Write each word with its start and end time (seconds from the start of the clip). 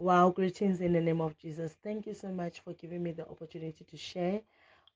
Wow, 0.00 0.30
greetings 0.30 0.80
in 0.80 0.94
the 0.94 1.00
name 1.02 1.20
of 1.20 1.36
Jesus. 1.36 1.76
Thank 1.84 2.06
you 2.06 2.14
so 2.14 2.28
much 2.28 2.60
for 2.60 2.72
giving 2.72 3.02
me 3.02 3.12
the 3.12 3.28
opportunity 3.28 3.84
to 3.84 3.96
share 3.98 4.40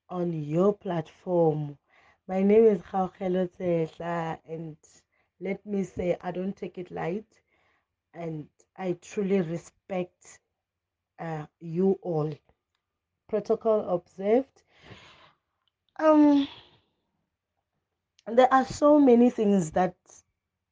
on 0.08 0.32
your 0.32 0.72
platform. 0.72 1.76
My 2.26 2.42
name 2.42 2.64
is 2.64 2.80
Khaokelo 2.80 3.50
Tsehla, 3.50 4.38
and 4.48 4.78
let 5.42 5.64
me 5.66 5.84
say 5.84 6.16
I 6.22 6.30
don't 6.30 6.56
take 6.56 6.78
it 6.78 6.90
light, 6.90 7.26
and 8.14 8.46
I 8.78 8.96
truly 9.02 9.42
respect 9.42 10.38
uh, 11.18 11.44
you 11.60 11.98
all. 12.00 12.32
Protocol 13.28 13.86
observed. 13.90 14.62
Um, 15.98 16.48
there 18.26 18.48
are 18.50 18.64
so 18.64 18.98
many 18.98 19.28
things 19.28 19.72
that 19.72 19.96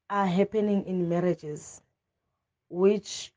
are 0.09 0.27
happening 0.27 0.87
in 0.87 1.11
marriages, 1.11 1.83
which 2.71 3.31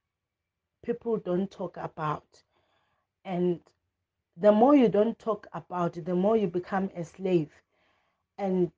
people 0.85 1.17
don't 1.17 1.49
talk 1.51 1.77
about. 1.77 2.43
And 3.25 3.59
the 4.37 4.51
more 4.51 4.75
you 4.75 4.87
don't 4.87 5.17
talk 5.17 5.47
about 5.53 5.97
it, 5.97 6.05
the 6.05 6.15
more 6.15 6.37
you 6.37 6.47
become 6.47 6.89
a 6.95 7.03
slave. 7.03 7.49
And 8.37 8.71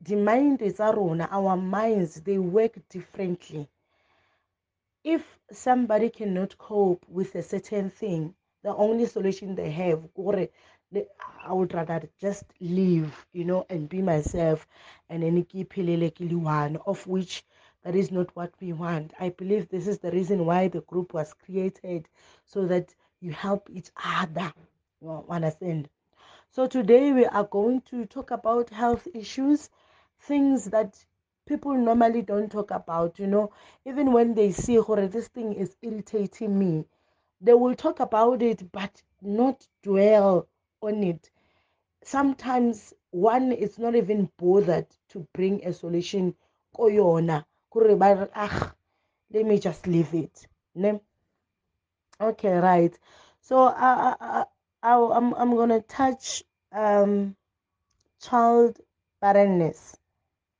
the 0.00 0.16
mind 0.16 0.62
is 0.62 0.80
our 0.80 1.56
minds, 1.56 2.20
they 2.20 2.38
work 2.38 2.78
differently. 2.88 3.68
If 5.02 5.22
somebody 5.50 6.10
cannot 6.10 6.56
cope 6.58 7.04
with 7.08 7.34
a 7.34 7.42
certain 7.42 7.90
thing, 7.90 8.34
the 8.62 8.74
only 8.74 9.06
solution 9.06 9.54
they 9.54 9.70
have, 9.70 10.02
or 10.14 10.48
I 11.44 11.52
would 11.52 11.72
rather 11.72 12.08
just 12.20 12.44
leave, 12.60 13.26
you 13.32 13.44
know, 13.44 13.64
and 13.70 13.88
be 13.88 14.02
myself 14.02 14.66
and 15.08 15.22
then 15.22 15.44
keep 15.44 15.74
one, 15.76 16.76
of 16.86 17.06
which 17.06 17.44
that 17.82 17.94
is 17.94 18.10
not 18.10 18.34
what 18.36 18.52
we 18.60 18.72
want. 18.72 19.12
I 19.18 19.30
believe 19.30 19.68
this 19.68 19.86
is 19.86 19.98
the 19.98 20.10
reason 20.10 20.44
why 20.44 20.68
the 20.68 20.82
group 20.82 21.14
was 21.14 21.32
created 21.32 22.08
so 22.44 22.66
that 22.66 22.94
you 23.20 23.32
help 23.32 23.70
each 23.70 23.88
other. 24.04 24.52
You 25.00 25.24
understand? 25.28 25.88
So 26.50 26.66
today 26.66 27.12
we 27.12 27.24
are 27.24 27.44
going 27.44 27.80
to 27.90 28.04
talk 28.04 28.32
about 28.32 28.68
health 28.68 29.08
issues, 29.14 29.70
things 30.20 30.66
that 30.66 31.02
people 31.46 31.74
normally 31.74 32.22
don't 32.22 32.52
talk 32.52 32.70
about, 32.70 33.18
you 33.18 33.26
know, 33.26 33.50
even 33.86 34.12
when 34.12 34.34
they 34.34 34.52
see 34.52 34.78
or 34.78 35.06
this 35.06 35.28
thing 35.28 35.54
is 35.54 35.74
irritating 35.80 36.58
me, 36.58 36.84
they 37.40 37.54
will 37.54 37.74
talk 37.74 38.00
about 38.00 38.42
it 38.42 38.70
but 38.72 39.02
not 39.22 39.66
dwell 39.82 40.46
on 40.82 41.02
it. 41.02 41.30
Sometimes 42.04 42.92
one 43.10 43.52
is 43.52 43.78
not 43.78 43.94
even 43.94 44.30
bothered 44.36 44.86
to 45.08 45.26
bring 45.32 45.64
a 45.64 45.72
solution 45.72 46.34
koyona 46.76 47.44
ah 48.34 48.74
let 49.32 49.46
me 49.46 49.58
just 49.58 49.86
leave 49.86 50.12
it 50.14 50.46
ne? 50.74 51.00
okay 52.20 52.58
right 52.58 52.98
so 53.40 53.58
I, 53.58 54.14
I, 54.20 54.44
I, 54.82 54.94
I'm, 54.94 55.34
I'm 55.34 55.56
gonna 55.56 55.80
touch 55.80 56.42
um, 56.72 57.36
child 58.20 58.78
barrenness 59.20 59.96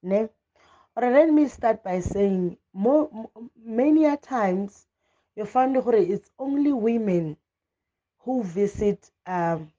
ne? 0.03 0.28
or 0.97 1.11
let 1.11 1.31
me 1.31 1.48
start 1.48 1.83
by 1.83 2.00
saying 2.00 2.56
more, 2.72 3.08
many 3.64 4.05
a 4.05 4.16
times 4.16 4.86
you 5.36 5.44
find 5.44 5.77
it's 5.77 6.31
only 6.38 6.72
women 6.72 7.36
who 8.20 8.42
visit 8.42 9.11
um, 9.27 9.72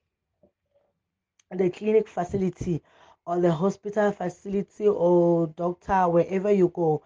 the 1.50 1.70
clinic 1.70 2.08
facility 2.08 2.82
or 3.26 3.40
the 3.40 3.52
hospital 3.52 4.10
facility 4.12 4.88
or 4.88 5.46
doctor 5.48 6.08
wherever 6.08 6.50
you 6.50 6.68
go 6.68 7.02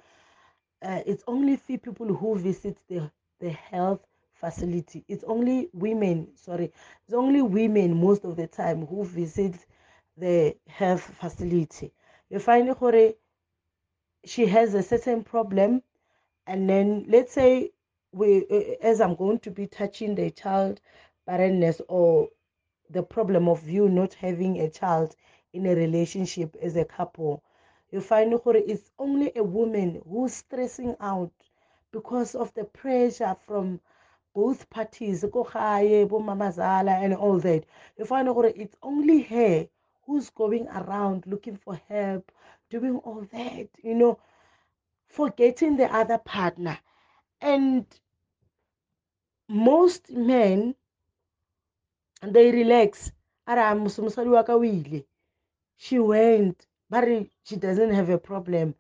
uh, 0.83 1.01
it's 1.07 1.25
only 1.27 1.57
few 1.57 1.79
people 1.79 2.07
who 2.15 2.37
visit 2.39 2.79
the 2.89 3.11
the 3.41 3.51
health 3.51 4.07
facility. 4.35 5.05
It's 5.09 5.25
only 5.25 5.69
women 5.73 6.29
sorry. 6.37 6.73
It's 7.05 7.15
only 7.15 7.43
women 7.43 7.97
most 8.01 8.25
of 8.25 8.37
the 8.37 8.47
time 8.47 8.87
who 8.87 9.05
visit 9.05 9.55
the 10.17 10.57
health 10.67 11.03
facility. 11.21 11.93
You 12.31 12.39
find 12.39 12.69
Hore, 12.71 13.15
she 14.25 14.47
has 14.47 14.75
a 14.75 14.83
certain 14.83 15.25
problem 15.25 15.83
and 16.47 16.69
then 16.69 17.05
let's 17.09 17.33
say 17.33 17.71
we 18.13 18.47
uh, 18.51 18.75
as 18.87 19.01
i'm 19.01 19.15
going 19.15 19.39
to 19.39 19.51
be 19.51 19.67
touching 19.67 20.15
the 20.15 20.31
child 20.31 20.81
barrenness 21.27 21.81
or 21.89 22.29
the 22.91 23.03
problem 23.03 23.49
of 23.49 23.69
you 23.69 23.89
not 23.89 24.15
having 24.15 24.61
a 24.61 24.71
child 24.71 25.15
in 25.53 25.67
a 25.67 25.75
relationship 25.75 26.57
as 26.63 26.77
a 26.77 26.85
couple 26.85 27.43
you 27.91 28.01
find 28.01 28.33
it's 28.47 28.91
only 28.99 29.33
a 29.37 29.43
woman 29.43 30.03
who's 30.09 30.35
stressing 30.35 30.97
out 31.01 31.33
because 31.93 32.35
of 32.35 32.53
the 32.55 32.65
pressure 32.65 33.37
from 33.47 33.81
both 34.35 34.69
parties 34.71 35.25
and 36.91 37.15
all 37.15 37.39
that. 37.39 37.65
You 37.99 38.05
find 38.05 38.29
it's 38.29 38.77
only 38.83 39.23
her 39.23 39.69
who's 40.05 40.31
going 40.31 40.69
around 40.69 41.27
looking 41.27 41.57
for 41.57 41.81
help 41.89 42.31
doing 42.71 42.97
all 42.99 43.23
that 43.33 43.69
you 43.83 43.95
know 43.95 44.19
forgetting 45.09 45.77
the 45.77 45.93
other 45.95 46.19
partner. 46.19 46.79
And 47.41 47.87
most 49.49 50.11
men 50.11 50.75
they 52.23 52.51
relax. 52.51 53.13
She 55.77 55.99
went 55.99 56.67
but 56.91 57.05
she 57.45 57.57
doesn't 57.57 57.93
have 57.93 58.11
a 58.11 58.19
problem 58.19 58.75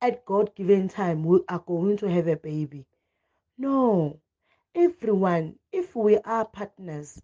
at 0.00 0.24
god 0.24 0.54
given 0.54 0.88
time 0.88 1.24
we 1.24 1.40
are 1.48 1.62
going 1.66 1.96
to 1.96 2.08
have 2.08 2.28
a 2.28 2.36
baby. 2.36 2.86
No. 3.56 4.20
Everyone 4.74 5.56
if 5.72 5.96
we 5.96 6.18
are 6.18 6.44
partners 6.44 7.20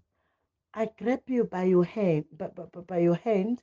i 0.75 0.91
grab 0.99 1.21
you 1.27 1.45
by 1.45 1.65
your 1.65 1.85
hand 1.85 2.25
by, 2.37 2.49
by, 2.49 2.65
by 2.81 2.99
your 2.99 3.15
hand. 3.15 3.63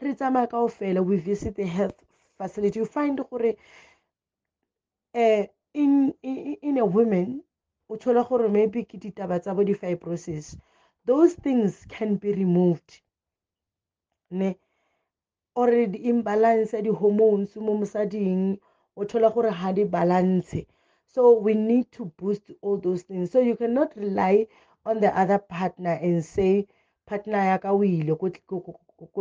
We 0.00 1.16
visit 1.16 1.56
the 1.56 1.66
health 1.66 2.04
facility. 2.38 2.78
You 2.78 2.86
find 2.86 3.18
uh, 3.20 3.24
in, 5.14 5.46
in, 5.74 6.56
in 6.62 6.78
a 6.78 6.84
woman 6.86 7.42
o 7.90 7.96
thola 7.96 8.24
gore 8.28 8.48
maybe 8.48 8.84
ke 8.84 8.98
ditaba 9.00 9.40
tsa 9.40 9.54
bo 9.54 9.64
di-fibrosis. 9.64 10.56
Those 11.04 11.34
things 11.34 11.84
can 11.88 12.16
be 12.16 12.32
removed. 12.32 13.00
Ne 14.30 14.56
or 15.58 15.70
di-imbalance 15.90 16.70
di-hormones 16.86 17.56
mo 17.56 17.74
mosading 17.74 18.58
o 18.96 19.04
thola 19.04 19.28
gore 19.34 19.50
ha 19.50 19.72
di 19.72 19.84
balance. 19.84 20.66
So 21.06 21.32
we 21.40 21.54
need 21.54 21.90
to 21.98 22.04
boost 22.16 22.52
all 22.62 22.76
those 22.78 23.02
things. 23.02 23.32
So 23.32 23.40
you 23.40 23.56
cannot 23.56 23.96
rely 23.96 24.46
on 24.86 25.00
the 25.00 25.10
other 25.18 25.38
partner 25.38 25.98
and 26.00 26.24
say 26.24 26.68
partner 27.06 27.38
ya 27.38 27.58
ka 27.58 27.72
o 27.72 27.82
ile 27.82 28.14
ko 28.14 28.30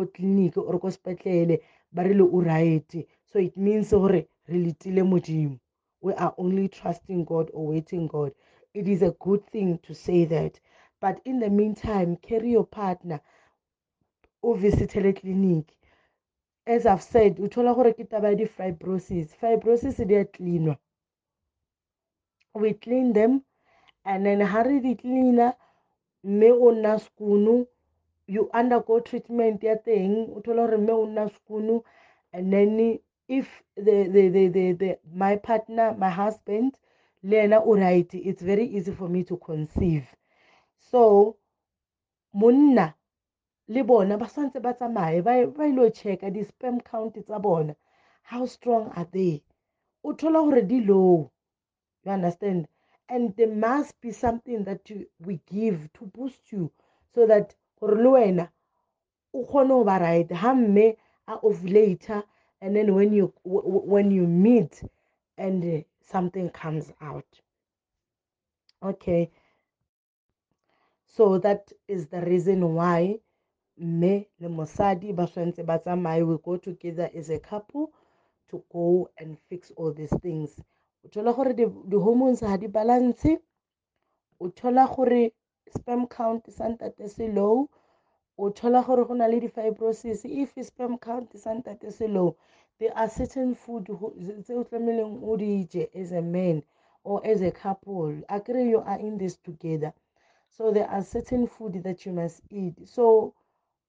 tleliniki 0.05 0.57
or 0.57 0.79
ko 0.79 0.87
sepetlele 0.93 1.59
ba 1.91 2.03
rile 2.03 2.21
o 2.21 2.41
right. 2.41 3.07
So 3.25 3.39
it 3.39 3.57
means 3.57 3.89
gore 3.89 4.11
re 4.47 4.57
letile 4.65 5.01
modimo. 5.01 5.59
We 6.01 6.13
are 6.13 6.35
only 6.37 6.67
trusting 6.67 7.25
god 7.25 7.49
or 7.51 7.65
waiting 7.73 8.05
god. 8.07 8.31
It 8.75 8.87
is 8.87 9.01
a 9.01 9.15
good 9.19 9.43
thing 9.49 9.79
to 9.87 9.95
say 9.95 10.25
that. 10.25 10.59
But 11.01 11.19
in 11.25 11.39
the 11.39 11.49
meantime 11.49 12.15
carry 12.17 12.51
your 12.51 12.67
partner. 12.67 13.21
O 14.43 14.53
visitele 14.53 15.19
clinic 15.19 15.73
as 16.67 16.85
i've 16.85 17.01
said 17.01 17.37
uthola 17.39 17.73
gore 17.73 17.93
ke 17.93 18.03
taba 18.09 18.29
ya 18.29 18.35
di-fibrosis. 18.35 19.35
Fibrosis 19.35 20.05
di 20.07 20.15
a 20.15 20.25
cleanwa. 20.25 20.77
We 22.53 22.73
clean 22.73 23.13
them 23.13 23.43
and 24.05 24.25
then 24.25 24.41
ha 24.41 24.61
re 24.61 24.79
di 24.79 24.95
cleana 24.95 25.55
mme 26.23 26.51
o 26.51 26.71
nna 26.71 27.67
you 28.27 28.49
undergo 28.53 28.99
treatment 28.99 29.63
ya 29.63 29.75
teng 29.75 30.27
o 30.35 30.41
thola 30.41 30.67
gore 30.67 30.77
mme 30.77 30.91
o 30.91 31.05
nna 31.05 31.83
and 32.33 32.51
then 32.53 32.99
if 33.27 33.47
the, 33.75 34.07
the, 34.07 34.29
the, 34.29 34.47
the, 34.47 34.71
the, 34.73 34.99
my 35.13 35.35
partner 35.37 35.95
my 35.97 36.09
husband 36.09 36.77
le 37.23 37.37
ena 37.43 37.59
o 37.59 37.75
right 37.75 38.13
it's 38.13 38.41
very 38.41 38.65
easy 38.65 38.91
for 38.91 39.07
me 39.07 39.23
to 39.23 39.37
conceive. 39.37 40.05
So 40.79 41.37
monna 42.33 42.95
le 43.69 43.83
bona 43.83 44.17
ba 44.17 44.27
swantse 44.27 44.59
ba 44.61 44.73
tsamaye 44.73 45.21
ba 45.21 45.65
ilo 45.67 45.89
checka 45.89 46.31
di-sperm 46.31 46.79
count 46.81 47.15
tsa 47.25 47.39
bona. 47.39 47.75
How 48.23 48.45
strong 48.45 48.91
are 48.95 49.07
they? 49.11 49.43
O 50.03 50.13
thola 50.13 50.41
gore 50.43 50.61
di 50.61 50.81
low. 50.81 51.31
You 52.03 52.11
understand? 52.11 52.67
And 53.09 53.35
there 53.35 53.53
must 53.53 53.99
be 54.01 54.11
something 54.11 54.63
that 54.65 54.89
we 55.19 55.39
give 55.45 55.91
to 55.93 56.05
boost 56.05 56.51
you 56.51 56.71
so 57.13 57.25
that 57.27 57.55
gore 57.79 57.95
le 57.95 58.09
wena 58.09 58.49
o 59.33 59.45
kgone 59.45 59.67
go 59.67 59.83
ba 59.83 59.99
right. 59.99 60.31
Ha 60.31 60.53
mme 60.53 60.95
a 61.27 61.37
ovulator 61.39 62.23
and 62.61 62.75
then 62.75 62.95
when 62.95 63.13
you 63.13 63.33
when 63.43 64.11
you 64.11 64.25
meet 64.27 64.81
and 65.37 65.83
something 66.01 66.49
comes 66.49 66.91
out. 67.01 67.41
Okay? 68.81 69.29
So 71.05 71.37
that 71.39 71.71
is 71.87 72.07
the 72.07 72.21
reason 72.21 72.73
why 72.73 73.19
mme 73.77 74.27
le 74.39 74.47
mosadi 74.49 75.13
ba 75.13 75.27
swantse 75.27 75.63
ba 75.63 75.77
tsamaye 75.79 76.23
we 76.23 76.37
go 76.37 76.57
together 76.57 77.09
as 77.15 77.29
a 77.29 77.39
couple 77.39 77.91
to 78.49 78.63
go 78.71 79.09
and 79.17 79.37
fix 79.49 79.71
all 79.77 79.93
these 79.93 80.15
things. 80.21 80.55
O 81.05 81.09
thola 81.09 81.33
gore 81.33 81.53
di-hormones 81.53 82.41
ga 82.41 82.57
di 82.57 82.67
balance 82.67 83.37
o 84.39 84.49
thola 84.49 84.87
gore 84.95 85.31
sperm 85.75 86.07
count 86.07 86.49
sa 86.51 86.69
ntate 86.69 87.09
se 87.09 87.27
low 87.27 87.69
o 88.37 88.49
thola 88.49 88.83
gore 88.85 89.05
go 89.05 89.13
na 89.13 89.27
le 89.27 89.39
di-fibrosis. 89.39 90.25
If 90.25 90.53
sperm 90.65 90.97
count 90.97 91.37
sa 91.37 91.53
ntate 91.53 91.91
se 91.91 92.07
low 92.07 92.35
there 92.79 92.97
are 92.97 93.09
certain 93.09 93.55
food 93.55 93.85
tse 93.85 94.53
o 94.53 94.63
tlameleng 94.63 95.21
o 95.23 95.37
di 95.37 95.65
je 95.65 95.87
as 95.93 96.11
a 96.11 96.21
man 96.21 96.63
or 97.03 97.21
as 97.25 97.41
a 97.41 97.51
couple. 97.51 98.21
Agree 98.29 98.69
you 98.69 98.79
are 98.79 98.99
in 98.99 99.17
this 99.17 99.37
together. 99.37 99.93
So 100.49 100.71
there 100.71 100.89
are 100.89 101.03
certain 101.03 101.47
food 101.47 101.83
that 101.83 102.05
you 102.05 102.11
must 102.11 102.41
eat. 102.49 102.87
So 102.87 103.33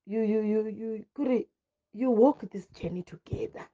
you 0.09 0.23
you 0.23 0.41
you 0.41 0.67
you 0.69 1.05
could 1.15 1.45
you 1.93 2.11
walk 2.11 2.43
this 2.51 2.67
journey 2.69 3.03
together. 3.03 3.69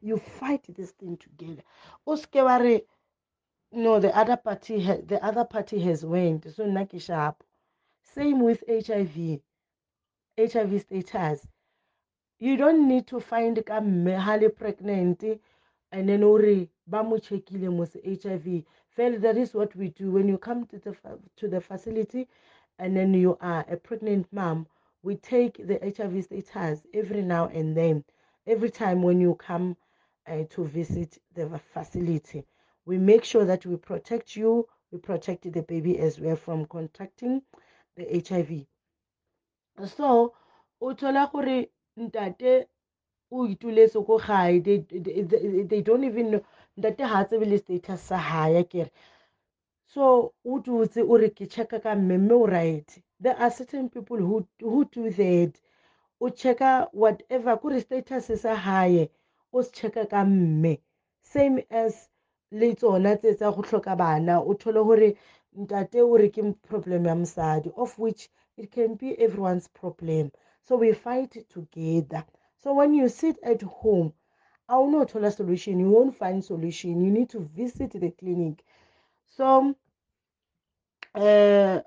You 0.00 0.16
fight 0.18 0.64
this 0.74 0.90
thing 0.90 1.16
together. 1.16 1.62
Uske 2.08 2.82
no 3.72 4.00
the 4.00 4.16
other 4.16 4.36
party 4.36 4.80
the 4.80 5.20
other 5.24 5.44
party 5.44 5.78
has 5.80 6.04
went. 6.04 6.52
So 6.52 6.64
nna 6.64 6.86
ke 6.86 7.00
sharp 7.00 7.44
same 8.02 8.40
with 8.40 8.64
hiv 8.68 9.40
hiv 10.36 10.80
status. 10.80 11.46
You 12.40 12.56
don't 12.56 12.88
need 12.88 13.06
to 13.06 13.20
find 13.20 13.64
ka 13.64 13.80
ha 13.80 14.34
le 14.34 14.50
pregnant 14.50 15.22
and 15.92 16.08
then 16.08 16.24
ore 16.24 16.68
ba 16.88 17.04
mo 17.04 17.18
mo 17.70 17.86
hiv 17.86 18.64
well 18.98 19.18
that 19.20 19.36
is 19.36 19.54
what 19.54 19.76
we 19.76 19.90
do. 19.90 20.10
When 20.10 20.26
you 20.26 20.38
come 20.38 20.66
to 20.66 20.78
the 20.78 20.96
to 21.36 21.48
the 21.48 21.60
facility 21.60 22.26
and 22.78 22.96
then 22.96 23.14
you 23.14 23.38
are 23.40 23.64
a 23.68 23.76
pregnant 23.76 24.26
mom 24.32 24.66
we 25.06 25.14
take 25.14 25.54
the 25.68 25.78
hiv 25.96 26.24
status 26.24 26.82
every 26.92 27.22
now 27.22 27.46
and 27.54 27.76
then. 27.76 28.02
Every 28.44 28.70
time 28.70 29.02
when 29.02 29.20
you 29.20 29.36
come 29.36 29.76
uh, 30.26 30.42
to 30.50 30.64
visit 30.64 31.18
the 31.34 31.60
facility. 31.72 32.44
We 32.86 32.98
make 32.98 33.24
sure 33.24 33.44
that 33.44 33.64
we 33.64 33.76
protect 33.76 34.34
you. 34.34 34.66
We 34.90 34.98
protect 34.98 35.52
the 35.52 35.62
baby 35.62 35.98
as 36.00 36.18
well 36.18 36.34
from 36.34 36.66
contracting 36.66 37.42
the 37.96 38.04
hiv 38.28 38.66
so 39.86 40.32
o 40.80 40.94
thola 40.94 41.30
they, 45.68 45.82
don't 45.82 46.04
even 46.04 46.30
know. 46.30 46.44
Ntate 46.78 47.04
ha 47.04 47.24
tsebe 47.24 47.46
le 47.46 47.58
status 47.58 48.10
so 49.86 50.32
o 50.44 50.58
dutse 50.58 51.02
o 51.02 51.16
re 51.16 51.30
ke 51.30 51.46
checka 51.48 51.82
ka 51.82 51.92
o 51.94 52.46
right 52.46 53.02
there 53.18 53.36
are 53.38 53.50
certain 53.50 53.88
people 53.88 54.18
who, 54.18 54.46
who 54.60 54.84
do 54.86 55.10
that. 55.10 55.52
O 56.20 56.26
checka 56.26 56.88
whatever 56.92 57.56
kore 57.56 57.80
status 57.80 58.42
sa 58.42 58.54
hae 58.54 59.08
o 59.52 59.62
se 59.62 59.70
checka 59.70 60.08
ka 60.10 60.24
mme. 60.24 60.78
Same 61.22 61.62
as 61.70 62.08
le 62.50 62.74
tsona 62.74 63.16
tse 63.16 63.34
tsa 63.34 63.52
go 63.52 63.62
tlhoka 63.62 63.96
bana 63.96 64.40
o 64.42 64.54
thole 64.54 64.84
gore 64.84 65.16
ntate 65.56 66.00
o 66.02 66.16
re 66.16 66.28
ke 66.28 66.42
problem 66.68 67.06
ya 67.06 67.14
mosadi 67.14 67.72
of 67.76 67.98
which 67.98 68.28
it 68.56 68.70
can 68.70 68.94
be 68.96 69.18
everyone's 69.18 69.68
problem. 69.68 70.30
So 70.60 70.76
we 70.76 70.92
fight 70.92 71.36
together. 71.48 72.24
So 72.58 72.74
when 72.74 72.92
you 72.92 73.08
sit 73.08 73.38
at 73.42 73.62
home 73.62 74.12
awunothola 74.68 75.32
solution 75.32 75.80
you 75.80 75.90
won't 75.90 76.16
find 76.16 76.44
solution. 76.44 77.02
You 77.02 77.10
need 77.10 77.30
to 77.30 77.40
visit 77.40 77.92
the 77.92 78.10
clinic 78.10 78.62
so 79.36 79.74
uh 81.14 81.80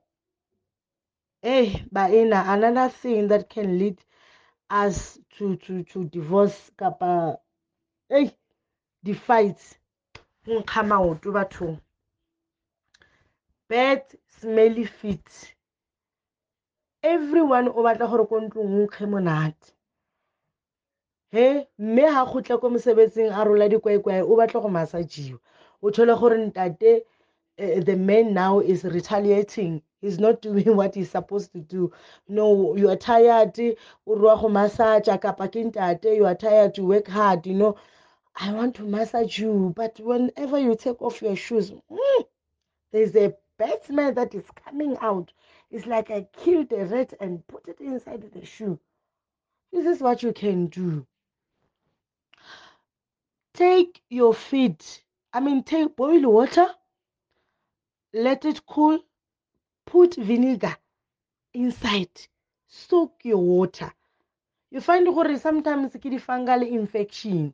hey 1.42 1.84
baena 1.92 2.44
another 2.48 2.90
thing 2.90 3.28
that 3.28 3.50
can 3.50 3.78
lead 3.80 3.98
us 4.70 5.20
to 5.38 5.56
to 5.56 5.84
to 5.84 6.06
divorce 6.06 6.72
kapa 6.78 7.38
hey 8.10 8.32
di-fights 9.04 9.80
go 10.46 10.60
nkga 10.60 10.84
maoto 10.84 11.32
bathong. 11.32 11.80
Bad 13.70 14.04
smelly 14.40 14.86
feet. 14.86 15.56
Everyone 17.04 17.70
o 17.70 17.84
batla 17.84 18.10
gore 18.10 18.26
ko 18.28 18.40
ntlong 18.42 18.74
o 18.76 18.86
nkge 18.86 19.06
monate. 19.10 19.74
He 21.32 21.68
mme 21.78 22.06
ha 22.12 22.26
kgotla 22.26 22.60
ko 22.60 22.70
mosebetsing 22.70 23.32
a 23.32 23.44
rola 23.46 23.70
dikwaekwae 23.70 24.22
o 24.26 24.36
batla 24.36 24.62
go 24.62 24.70
masajiwa 24.70 25.40
o 25.82 25.92
thole 25.92 26.16
gore 26.20 26.38
ntate 26.38 27.06
uh, 27.60 27.82
the 27.82 27.96
man 27.96 28.34
now 28.34 28.60
is 28.60 28.84
retaliating. 28.84 29.82
He's 30.02 30.20
not 30.20 30.42
doing 30.44 30.76
what 30.76 30.96
he's 30.96 31.12
supposed 31.12 31.52
to 31.54 31.60
do. 31.60 31.92
No 32.28 32.76
you 32.76 32.90
are 32.90 32.96
tired 32.96 33.54
go 34.06 34.48
massage 34.50 35.08
you 36.16 36.26
are 36.26 36.36
tired 36.36 36.76
to 36.76 36.84
work 36.84 37.08
hard 37.08 37.46
you 37.46 37.54
know. 37.56 37.78
I 38.36 38.54
want 38.54 38.76
to 38.76 38.84
massage 38.84 39.40
you 39.40 39.74
but 39.76 40.00
whenever 40.00 40.58
you 40.60 40.76
take 40.76 41.02
off 41.02 41.22
your 41.22 41.36
shoes 41.36 41.72
mm, 41.72 42.26
there's 42.92 43.16
a 43.16 43.36
bad 43.58 43.84
smell 43.84 44.14
that 44.14 44.34
is 44.34 44.46
coming 44.66 44.98
out. 45.02 45.34
It's 45.72 45.86
like 45.86 46.10
i 46.12 46.28
killed 46.34 46.72
a 46.72 46.86
rat 46.86 47.14
and 47.20 47.46
put 47.48 47.68
it 47.68 47.80
inside 47.80 48.32
the 48.32 48.46
shoe. 48.46 48.80
This 49.72 49.86
is 49.86 50.02
what 50.02 50.24
you 50.24 50.34
can 50.34 50.68
do. 50.68 51.06
Take 53.54 54.02
your 54.10 54.34
feet 54.34 55.04
i 55.34 55.40
mean 55.40 55.64
take 55.64 55.96
boil 55.96 56.22
water 56.32 56.68
let 58.14 58.46
it 58.46 58.66
cool. 58.66 59.00
Put 59.86 60.16
vinegar 60.16 60.76
inside. 61.54 62.10
Soak 62.68 63.14
your 63.24 63.38
water. 63.38 63.92
You 64.72 64.82
find 64.82 65.06
gore 65.08 65.38
sometimes 65.38 65.94
ke 65.94 66.10
di-fungal 66.10 66.68
infection. 66.68 67.54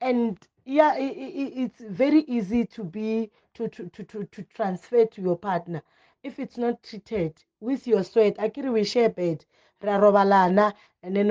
And 0.00 0.38
yeah 0.64 0.96
it, 0.96 1.16
it, 1.16 1.52
it's 1.56 1.80
very 1.80 2.20
easy 2.20 2.66
to 2.66 2.84
be 2.84 3.30
to, 3.54 3.68
to, 3.68 3.88
to, 3.88 4.04
to, 4.04 4.24
to 4.24 4.42
transfer 4.54 5.04
to 5.06 5.20
your 5.20 5.36
partner. 5.36 5.82
If 6.22 6.38
it's 6.38 6.56
not 6.56 6.82
treated 6.82 7.34
with 7.60 7.86
your 7.86 8.04
sweat 8.04 8.36
kere 8.54 8.70
we 8.70 8.84
share 8.84 9.08
bed 9.08 9.44
ra 9.82 9.98
robalana 9.98 10.74
and 11.02 11.16
then 11.16 11.28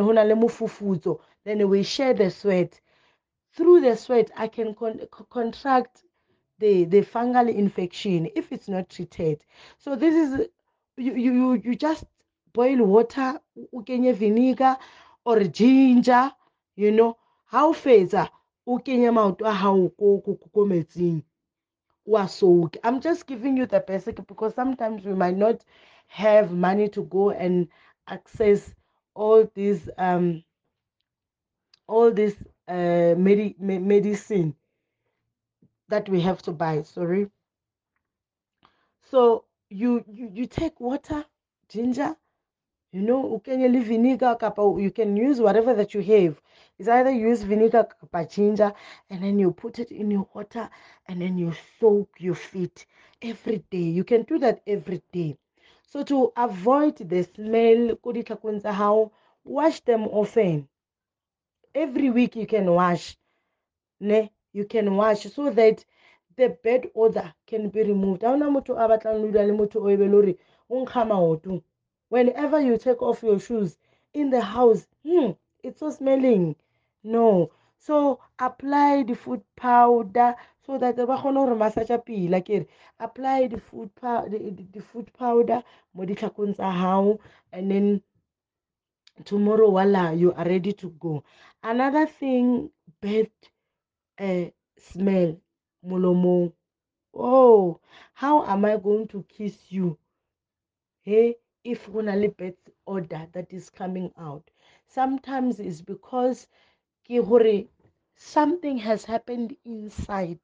then 1.46 1.70
we 1.70 1.84
share 1.84 2.14
the 2.14 2.30
sweat. 2.30 2.80
Through 3.54 3.82
the 3.82 3.96
sweat 3.96 4.32
i 4.36 4.48
can 4.48 4.74
con 4.76 5.00
contract 5.30 6.04
the 6.62 6.86
the 6.86 7.02
fungal 7.02 7.50
infection 7.54 8.30
if 8.36 8.52
it's 8.52 8.70
not 8.70 8.90
treated. 8.90 9.44
So 9.80 9.96
this 9.96 10.16
is 10.16 10.48
you 10.96 11.14
you 11.16 11.54
you 11.54 11.76
just 11.76 12.06
boil 12.54 12.84
water 12.86 13.40
o 13.74 13.82
kenye 13.82 14.14
vinegar 14.14 14.78
or 15.26 15.44
ginger 15.44 16.32
you 16.76 16.92
know. 16.92 17.18
Ha 17.48 17.66
o 17.66 17.74
fetsa 17.74 18.30
o 18.66 18.78
kenye 18.78 19.12
maoto 19.12 19.46
ko 19.98 21.22
wa 22.06 22.26
soak. 22.28 22.78
I'm 22.84 23.02
just 23.02 23.28
giving 23.28 23.58
you 23.58 23.66
the 23.66 23.80
basic 23.80 24.26
because 24.28 24.56
sometimes 24.56 25.04
we 25.06 25.14
might 25.14 25.38
not 25.38 25.64
have 26.08 26.52
money 26.52 26.90
to 26.90 27.04
go 27.04 27.32
and 27.32 27.68
access 28.08 28.74
all 29.16 29.50
these 29.56 29.90
um 29.98 30.44
all 31.88 32.12
this 32.12 32.36
uh 32.68 33.16
medi 33.18 33.56
medicine 33.60 34.56
that 35.92 36.10
we 36.10 36.22
have 36.22 36.42
to 36.42 36.52
buy 36.52 36.82
sorry. 36.84 37.30
So 39.12 39.46
you 39.70 40.04
you, 40.08 40.30
you 40.34 40.46
take 40.48 40.80
water 40.80 41.26
ginger 41.70 42.16
you 42.94 43.02
know 43.02 43.24
ukenye 43.24 43.70
le 43.72 43.80
vinegar 43.80 44.38
you 44.80 44.92
can 44.92 45.16
use 45.16 45.40
whatever 45.40 45.74
that 45.74 45.94
you 45.94 46.02
have. 46.02 46.42
Is 46.78 46.88
either 46.88 47.12
use 47.12 47.44
vinegar 47.44 47.84
kapa 47.84 48.26
ginger 48.26 48.74
and 49.10 49.24
then 49.24 49.40
you 49.40 49.52
put 49.52 49.80
it 49.80 49.92
in 49.92 50.12
your 50.12 50.28
water 50.34 50.70
and 51.08 51.22
then 51.22 51.38
you 51.38 51.54
soak 51.80 52.10
your 52.20 52.36
feet 52.36 52.86
every 53.22 53.64
day. 53.70 53.78
You 53.98 54.04
can 54.04 54.24
do 54.24 54.40
that 54.40 54.62
every 54.68 55.02
day. 55.12 55.38
So 55.88 56.04
to 56.04 56.32
avoid 56.36 56.98
the 56.98 57.24
smell 57.24 57.96
ko 57.98 58.14
ditlhakong 58.14 58.62
tsa 58.62 59.10
wash 59.44 59.82
them 59.82 60.08
often. 60.08 60.68
Every 61.76 62.10
week 62.10 62.36
you 62.36 62.48
can 62.48 62.72
wash 62.72 63.18
ne 64.00 64.32
you 64.54 64.66
can 64.66 64.96
wash 64.96 65.24
so 65.24 65.50
that 65.50 65.84
the 66.38 66.58
bad 66.64 66.90
odor 66.96 67.34
can 67.48 67.70
be 67.70 67.84
removed. 67.84 68.24
Whenever 72.10 72.60
you 72.60 72.78
take 72.78 73.02
off 73.02 73.24
your 73.24 73.40
shoes 73.40 73.78
in 74.14 74.30
the 74.30 74.42
house 74.42 74.86
hmm, 75.06 75.32
it's 75.64 75.80
so 75.80 75.90
smelling. 75.90 76.56
No. 77.04 77.52
So 77.80 78.20
apply 78.40 79.04
the 79.04 79.16
food 79.16 79.42
powder 79.56 80.36
so 80.66 80.78
that 80.78 80.96
ba 80.96 81.18
kgone 81.18 81.46
gore 81.46 81.56
massage 81.56 81.92
pila 82.06 82.42
kere 82.42 82.66
apply 83.00 83.48
the 83.48 83.60
food, 83.60 83.90
the, 84.02 84.68
the 84.74 84.82
food 84.82 85.12
powder 85.14 85.64
mo 85.94 86.06
ditlhakong 86.06 86.54
tsa 86.54 86.70
gago 86.80 87.20
and 87.52 87.72
then 87.72 88.02
tomorrow 89.26 89.72
voila 89.72 90.12
you 90.12 90.32
are 90.34 90.46
ready 90.46 90.74
to 90.74 90.90
go. 91.00 91.24
Another 91.64 92.06
thing 92.06 92.70
uh, 93.04 93.24
smell 94.78 95.36
molomong. 95.86 96.54
Oh 97.14 97.80
how 98.14 98.46
am 98.46 98.66
i 98.66 98.78
going 98.78 99.08
to 99.08 99.24
kiss 99.24 99.58
you? 99.70 99.98
Hey 101.02 101.36
if 101.64 101.88
a 101.88 102.28
bad 102.28 102.56
odor 102.88 103.28
that 103.34 103.52
is 103.52 103.70
coming 103.70 104.12
out. 104.18 104.50
Sometimes 104.88 105.60
it's 105.60 105.82
because 105.82 106.48
something 108.16 108.78
has 108.78 109.06
happened 109.06 109.56
inside 109.66 110.40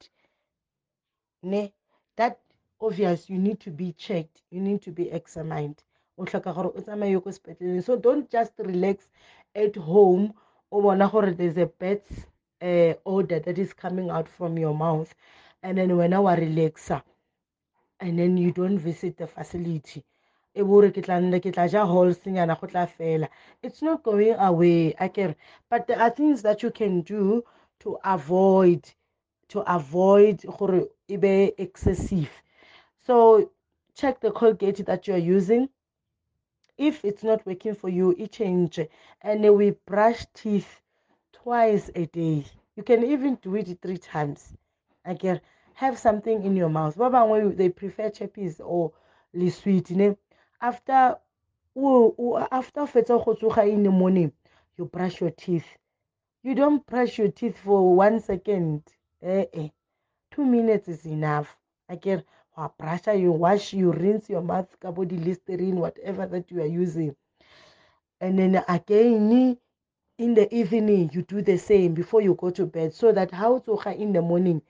ne? 1.44 1.72
That 2.16 2.40
obvious 2.82 3.30
you 3.30 3.38
need 3.38 3.60
to 3.60 3.72
be 3.72 3.94
checked 3.94 4.42
you 4.50 4.62
need 4.62 4.82
to 4.82 4.92
be 4.92 5.10
examined. 5.12 5.84
So 6.26 7.96
don't 8.02 8.30
just 8.30 8.54
relax 8.58 9.08
at 9.56 9.76
home 9.76 10.34
o 10.72 10.82
bona 10.82 11.08
gore 11.08 11.32
there's 11.32 11.58
a 11.58 11.68
bad 11.68 12.02
uh, 12.62 12.94
odor 13.06 13.40
that 13.40 13.58
is 13.58 13.74
coming 13.74 14.10
out 14.10 14.28
from 14.28 14.58
your 14.58 14.74
mouth 14.74 15.14
and 15.64 15.78
then 15.78 15.96
when 15.96 16.12
wa 16.12 16.36
relaxa 16.36 17.02
and 18.00 18.20
then 18.20 18.38
you 18.38 18.52
don't 18.52 18.78
visit 18.80 19.18
the 19.18 19.28
facility. 19.28 20.04
It's 20.56 20.72
not 23.82 24.04
going 24.04 24.36
away 24.36 24.94
akere 25.00 25.36
but 25.70 25.88
there 25.88 26.00
are 26.00 26.10
things 26.10 26.42
that 26.42 26.64
you 26.64 26.72
can 26.72 27.02
do 27.02 27.44
to 27.80 27.98
avoid 28.04 28.84
to 29.50 29.60
avoid 29.74 30.44
excessive. 31.58 32.30
So 33.06 33.52
check 33.96 34.20
the 34.20 34.32
colgate 34.32 34.86
that 34.86 35.08
you 35.08 35.14
are 35.14 35.18
using. 35.18 35.70
If 36.78 37.06
it's 37.06 37.24
not 37.24 37.46
working 37.46 37.76
for 37.76 37.90
you 37.90 38.16
it 38.18 38.32
change. 38.32 38.80
And 39.22 39.56
we 39.56 39.72
brush 39.86 40.26
teeth 40.34 40.82
twice 41.48 41.90
a 41.96 42.06
day. 42.08 42.44
You 42.76 42.84
can 42.84 43.06
even 43.06 43.36
do 43.36 43.56
it 43.56 43.80
three 43.82 43.98
times. 43.98 44.54
Again 45.06 45.40
have 45.76 45.98
something 45.98 46.44
in 46.44 46.58
your 46.58 46.68
mouth. 46.68 46.98
Ba 46.98 47.10
bangwe 47.10 47.56
they 47.56 47.70
prefer 47.70 48.10
chappies 48.10 48.60
or 48.60 48.92
le 49.34 49.50
sweet 49.50 49.90
after 50.60 51.16
after 52.52 52.82
fetsa 52.82 53.72
in 53.72 53.84
the 53.84 53.90
morning 53.90 54.34
you 54.78 54.84
brush 54.84 55.22
your 55.22 55.30
teeth. 55.30 55.66
You 56.44 56.54
don't 56.54 56.86
brush 56.86 57.18
your 57.18 57.32
teeth 57.32 57.58
for 57.64 57.96
one 57.96 58.20
second. 58.20 58.84
Eh, 59.22 59.46
eh. 59.54 59.70
two 60.32 60.44
minutes 60.44 60.90
is 60.90 61.06
enough. 61.06 61.56
Again 61.88 62.24
wa 62.58 62.68
brush 62.78 63.08
you 63.16 63.32
wash 63.32 63.72
you 63.72 63.94
rinse 63.94 64.30
your 64.30 64.42
mouth 64.42 64.68
ka 64.82 64.92
bo 64.92 65.04
listerine 65.04 65.78
whatever 65.78 66.28
that 66.28 66.52
you 66.52 66.62
are 66.62 66.74
using. 66.84 67.16
And 68.20 68.38
then 68.38 68.62
again 68.68 69.58
in 70.18 70.34
the 70.34 70.54
evening 70.54 71.10
you 71.14 71.22
do 71.22 71.42
the 71.42 71.58
same 71.58 71.94
before 71.94 72.22
you 72.22 72.34
go 72.36 72.50
to 72.50 72.66
bed 72.66 72.94
so 72.94 73.12
that 73.12 73.32
how 73.32 73.60
to 73.60 73.78
in 73.92 74.14
the 74.14 74.22
morning 74.22 74.62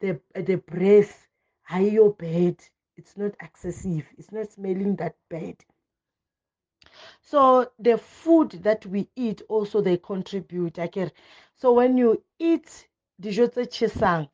the 0.00 0.20
the 0.34 0.56
breath 0.56 1.28
your 1.80 2.12
bed. 2.12 2.56
It's 2.96 3.16
not 3.16 3.32
excessive. 3.40 4.04
It's 4.18 4.32
not 4.32 4.50
smelling 4.50 4.96
that 4.96 5.14
bad. 5.30 5.56
So 7.22 7.70
the 7.78 7.96
food 7.96 8.50
that 8.62 8.84
we 8.84 9.08
eat 9.16 9.42
also 9.48 9.80
they 9.80 9.96
contribute 9.96 10.78
okay 10.78 11.10
so 11.56 11.72
when 11.72 11.96
you 11.96 12.22
eat 12.38 12.88
dijo 13.20 13.50
tse 13.50 13.66
chesang 13.66 14.28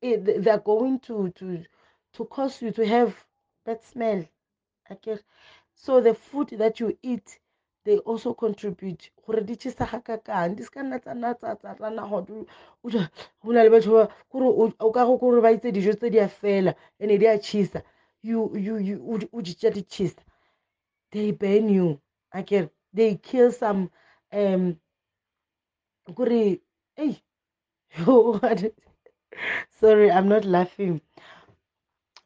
they're 0.00 0.58
going 0.58 0.98
to 1.00 1.30
to 1.30 1.64
to 2.14 2.24
cause 2.24 2.62
you 2.62 2.72
to 2.72 2.86
have 2.86 3.14
bad 3.64 3.82
smell 3.84 4.24
okay 4.90 5.18
so 5.74 6.00
the 6.00 6.14
food 6.14 6.48
that 6.58 6.80
you 6.80 6.96
eat 7.02 7.38
they 7.86 7.98
also 7.98 8.34
contribute 8.34 9.10
gore 9.26 9.40
di 9.44 9.56
chisa 9.56 9.86
ga 9.86 10.00
kakang 10.00 10.56
di 10.56 10.62
se 10.64 10.70
ka 10.70 10.82
nna 10.82 10.98
tsa 11.00 11.14
tsa 11.34 11.54
tsa 11.54 11.74
tsa 11.74 11.90
nago 11.90 12.26
go 12.82 13.52
na 13.52 13.62
le 13.62 13.70
batho 13.70 13.92
ba 13.92 14.08
kore 14.28 14.74
o 14.80 14.90
ka 14.90 15.04
go 15.06 15.18
kore 15.18 15.40
ba 15.40 15.50
itse 15.54 15.72
dijo 15.72 15.94
tse 15.94 16.10
di 16.10 16.18
a 16.18 16.28
fela 16.28 16.74
ene 16.98 17.18
di 17.18 17.26
a 17.26 17.38
chisa 17.38 17.82
you 18.22 18.50
you 18.56 18.76
you 18.78 19.28
o 19.32 19.40
di 19.40 19.54
tša 19.54 19.70
di 19.70 19.82
chisa 19.82 20.20
they 21.12 21.30
burn 21.32 21.68
you 21.68 22.00
okay 22.34 22.68
they 22.92 23.14
kill 23.14 23.52
some 23.52 23.90
um 24.32 24.76
kore 26.14 26.58
hey 26.96 27.22
sorry 29.80 30.10
i'm 30.10 30.28
not 30.28 30.44
laughing. 30.44 31.00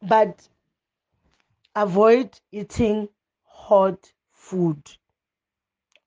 But 0.01 0.47
avoid 1.75 2.39
eating 2.51 3.07
hot 3.43 4.11
food 4.31 4.81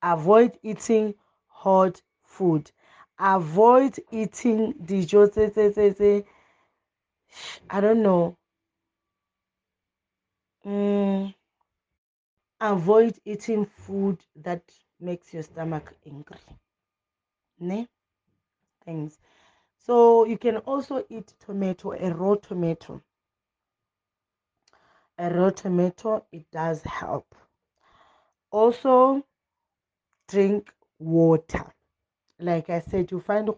avoid 0.01 0.57
eating 0.63 1.15
hot 1.47 2.01
food. 2.23 2.71
Avoid 3.19 3.99
eating 4.11 4.73
tse 4.85 6.25
i 7.69 7.81
don't 7.81 8.03
know. 8.03 8.37
Mm, 10.65 11.33
avoid 12.59 13.19
eating 13.25 13.65
food 13.65 14.17
that 14.35 14.61
makes 14.99 15.33
your 15.33 15.43
stomach 15.43 15.93
angry. 16.05 16.37
Ne? 17.59 17.87
Things 18.83 19.19
so 19.85 20.25
you 20.25 20.37
can 20.37 20.57
also 20.57 21.05
eat 21.09 21.33
tomato 21.39 21.91
a 21.91 22.11
raw 22.13 22.35
tomato. 22.35 23.01
A 25.19 25.29
raw 25.29 25.51
tomato 25.51 26.25
it 26.31 26.49
does 26.51 26.81
help. 26.81 27.35
Also 28.51 29.23
drink 30.27 30.73
water. 30.99 31.73
Like 32.39 32.69
i 32.69 32.79
said 32.81 33.11
you 33.11 33.19
find 33.21 33.49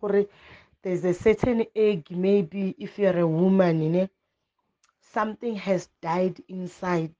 there's 0.83 1.05
a 1.05 1.13
certain 1.13 1.65
egg 1.75 2.05
maybe 2.11 2.75
if 2.79 2.99
you're 2.99 3.19
a 3.19 3.27
woman 3.27 3.81
you 3.81 3.89
know 3.89 4.09
something 5.01 5.55
has 5.55 5.89
died 6.01 6.41
inside. 6.47 7.13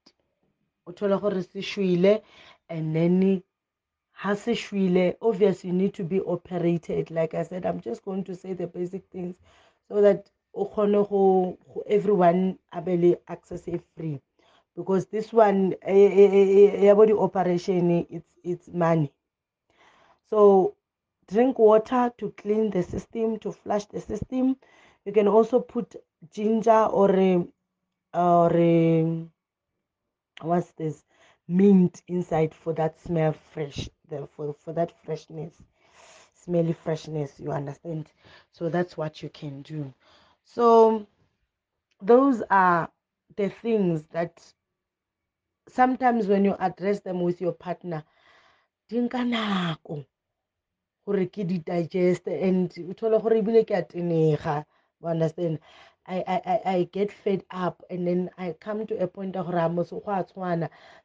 And 2.70 2.96
then 2.96 3.44
obviously 5.22 5.70
you 5.70 5.76
need 5.76 5.94
to 5.96 6.04
be 6.04 6.22
operated. 6.22 7.12
Like 7.12 7.34
i 7.34 7.44
said 7.44 7.66
i'm 7.66 7.82
just 7.82 8.04
going 8.04 8.24
to 8.26 8.36
say 8.36 8.54
the 8.54 8.68
basic 8.68 9.06
things 9.12 9.36
so 9.90 10.02
that 10.02 10.30
everyone 11.88 12.58
able 12.74 13.16
access 13.28 13.68
it 13.68 13.84
free. 13.96 14.22
Because 14.76 15.08
this 15.08 15.34
one 15.34 15.76
yeah 15.88 16.94
body 16.94 17.14
operation 17.14 18.06
it's 18.10 18.28
it's 18.44 18.68
money 18.70 19.12
so 20.30 20.76
drink 21.28 21.60
water 21.60 22.12
to 22.18 22.32
clean 22.32 22.70
the 22.70 22.84
system 22.84 23.40
to 23.40 23.52
flush 23.52 23.86
the 23.86 24.02
system. 24.02 24.58
You 25.06 25.12
can 25.12 25.28
also 25.28 25.60
put 25.60 25.96
ginger 26.32 26.86
or 26.86 27.46
or 28.14 28.50
what's 30.42 30.72
this? 30.72 31.04
Mint 31.50 32.02
inside 32.08 32.54
for 32.54 32.74
that 32.74 33.00
smell 33.00 33.34
fresh 33.54 33.90
the, 34.10 34.28
for, 34.36 34.54
for 34.54 34.74
that 34.74 34.92
freshness 35.06 35.54
smelly 36.48 36.74
freshness 36.74 37.34
you 37.40 37.52
understand? 37.52 38.10
So 38.52 38.70
that's 38.70 38.98
what 38.98 39.22
you 39.22 39.30
can 39.30 39.62
do. 39.62 39.94
So 40.44 41.06
those 42.02 42.42
are 42.50 42.90
the 43.36 43.50
things 43.50 44.04
that 44.12 44.42
sometimes 45.68 46.28
when 46.28 46.46
you 46.46 46.56
address 46.60 47.02
them 47.02 47.22
with 47.22 47.42
your 47.42 47.52
partner 47.52 48.04
gore 51.08 51.26
ke 51.26 51.48
di 51.48 51.58
digest 51.60 52.28
and 52.28 52.72
o 52.90 52.94
thole 52.94 53.20
gore 53.24 53.40
ebile 53.42 53.64
ke 53.68 53.76
a 53.80 53.84
tenega 53.84 54.66
understand 55.04 55.60
I, 56.10 56.24
I, 56.28 56.62
I 56.76 56.84
get 56.92 57.12
fed 57.12 57.44
up 57.52 57.84
and 57.90 58.08
then 58.08 58.30
I 58.38 58.56
come 58.60 58.88
to 58.88 58.98
a 59.04 59.08
point 59.08 59.36
of 59.36 59.48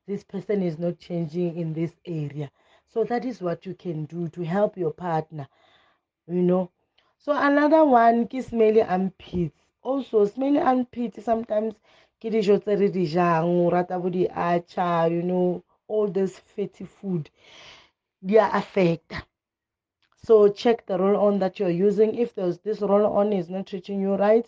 this 0.06 0.22
person 0.24 0.62
is 0.62 0.78
not 0.78 1.00
changing 1.00 1.56
in 1.56 1.72
this 1.72 1.90
area. 2.06 2.50
So 2.86 3.02
that 3.04 3.24
is 3.24 3.42
what 3.42 3.66
you 3.66 3.74
can 3.74 4.04
do 4.04 4.28
to 4.28 4.42
help 4.44 4.76
your 4.78 4.92
partner, 4.92 5.48
you 6.28 6.42
know. 6.42 6.70
So 7.18 7.32
another 7.36 7.84
one, 7.84 8.28
ki 8.28 8.42
smelly 8.42 8.82
armpits. 8.82 9.58
Also, 9.82 10.24
smelly 10.26 10.60
sometimes 11.20 11.74
bo 13.98 14.08
di 14.10 14.28
acha 14.28 15.10
you 15.10 15.22
know 15.22 15.64
all 15.88 16.06
this 16.08 16.38
fatty 16.38 16.84
food 16.84 17.28
they 18.22 18.38
are 18.38 18.56
affect 18.56 19.12
so 20.24 20.48
check 20.48 20.86
the 20.86 20.98
roll 20.98 21.16
on 21.26 21.38
that 21.40 21.58
you're 21.58 21.68
using. 21.68 22.14
If 22.14 22.34
there's 22.34 22.58
this 22.58 22.80
roll 22.80 23.06
on 23.06 23.32
is 23.32 23.50
not 23.50 23.66
treating 23.66 24.00
you 24.00 24.14
right 24.14 24.46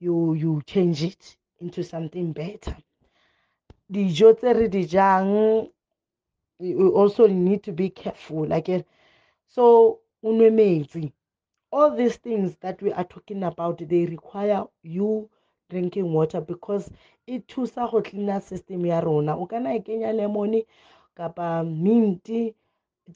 you 0.00 0.34
you 0.34 0.62
change 0.66 1.02
it 1.02 1.36
into 1.60 1.82
something 1.82 2.32
better. 2.32 2.76
Di 3.90 4.12
jang 4.12 5.68
you 6.60 6.90
also 6.94 7.26
need 7.26 7.62
to 7.62 7.72
be 7.72 7.88
careful 7.90 8.46
like 8.46 8.68
it 8.68 8.86
so 9.48 10.00
all 11.70 11.94
these 11.94 12.16
things 12.16 12.56
that 12.60 12.82
we 12.82 12.92
are 12.92 13.04
talking 13.04 13.42
about 13.44 13.78
they 13.88 14.06
require 14.06 14.64
you 14.82 15.28
drinking 15.70 16.12
water 16.12 16.40
because 16.40 16.90
e 17.26 17.38
thusa 17.40 17.90
go 17.90 18.02
cleana 18.02 18.42
system 18.42 18.86
ya 18.86 19.00
rona. 19.00 19.36
O 19.36 19.46
kana 19.46 19.80
kenya 19.80 20.12
kapa 21.14 21.64
mint 21.64 22.28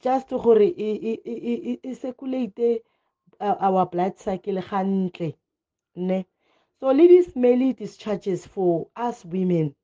just 0.00 0.30
gore 0.30 0.62
e 0.62 1.94
circulate 1.94 2.82
our 3.40 3.87
blood 3.87 4.18
cycle 4.18 4.61
gantle 4.62 5.34
ne? 5.96 6.25
So 6.80 6.90
le 6.92 7.22
smelly 7.22 7.72
discharges 7.75 8.46
for 8.46 8.88
us 8.96 9.25
women. 9.25 9.75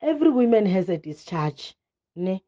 Every 0.00 0.30
woman 0.30 0.66
has 0.66 0.88
a 0.88 0.96
discharge 0.98 1.74
ne? 2.14 2.42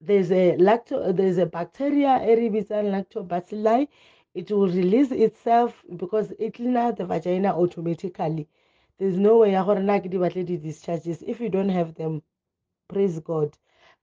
There's 0.00 0.32
a 0.32 0.56
lacto 0.56 1.14
there's 1.16 1.38
a 1.38 1.46
bacteria 1.46 2.18
eribitsan 2.20 2.90
lactobacilli 2.90 3.88
it 4.34 4.50
will 4.50 4.68
release 4.68 5.10
itself 5.12 5.84
because 5.96 6.32
it 6.38 6.54
cleans 6.54 6.96
the 6.96 7.04
vagina 7.04 7.48
automatically. 7.48 8.48
There's 8.98 9.16
no 9.18 9.38
way 9.38 9.52
ya 9.52 9.64
gore 9.64 9.82
na 9.82 9.98
ke 10.00 10.10
di 10.10 10.18
batle 10.18 10.44
di-discharges. 10.44 11.22
If 11.22 11.40
you 11.40 11.48
don't 11.48 11.68
have 11.68 11.94
them 11.94 12.22
praise 12.88 13.20
god 13.20 13.56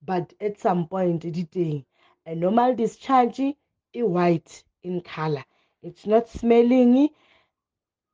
but 0.07 0.33
at 0.39 0.57
some 0.59 0.87
point 0.87 1.21
di 1.21 1.43
teng 1.43 1.85
a 2.25 2.33
normal 2.33 2.73
discharge 2.73 3.55
e 3.93 4.01
white 4.03 4.63
in 4.83 5.01
color 5.01 5.43
it's 5.83 6.07
not 6.07 6.29
smelling 6.29 7.09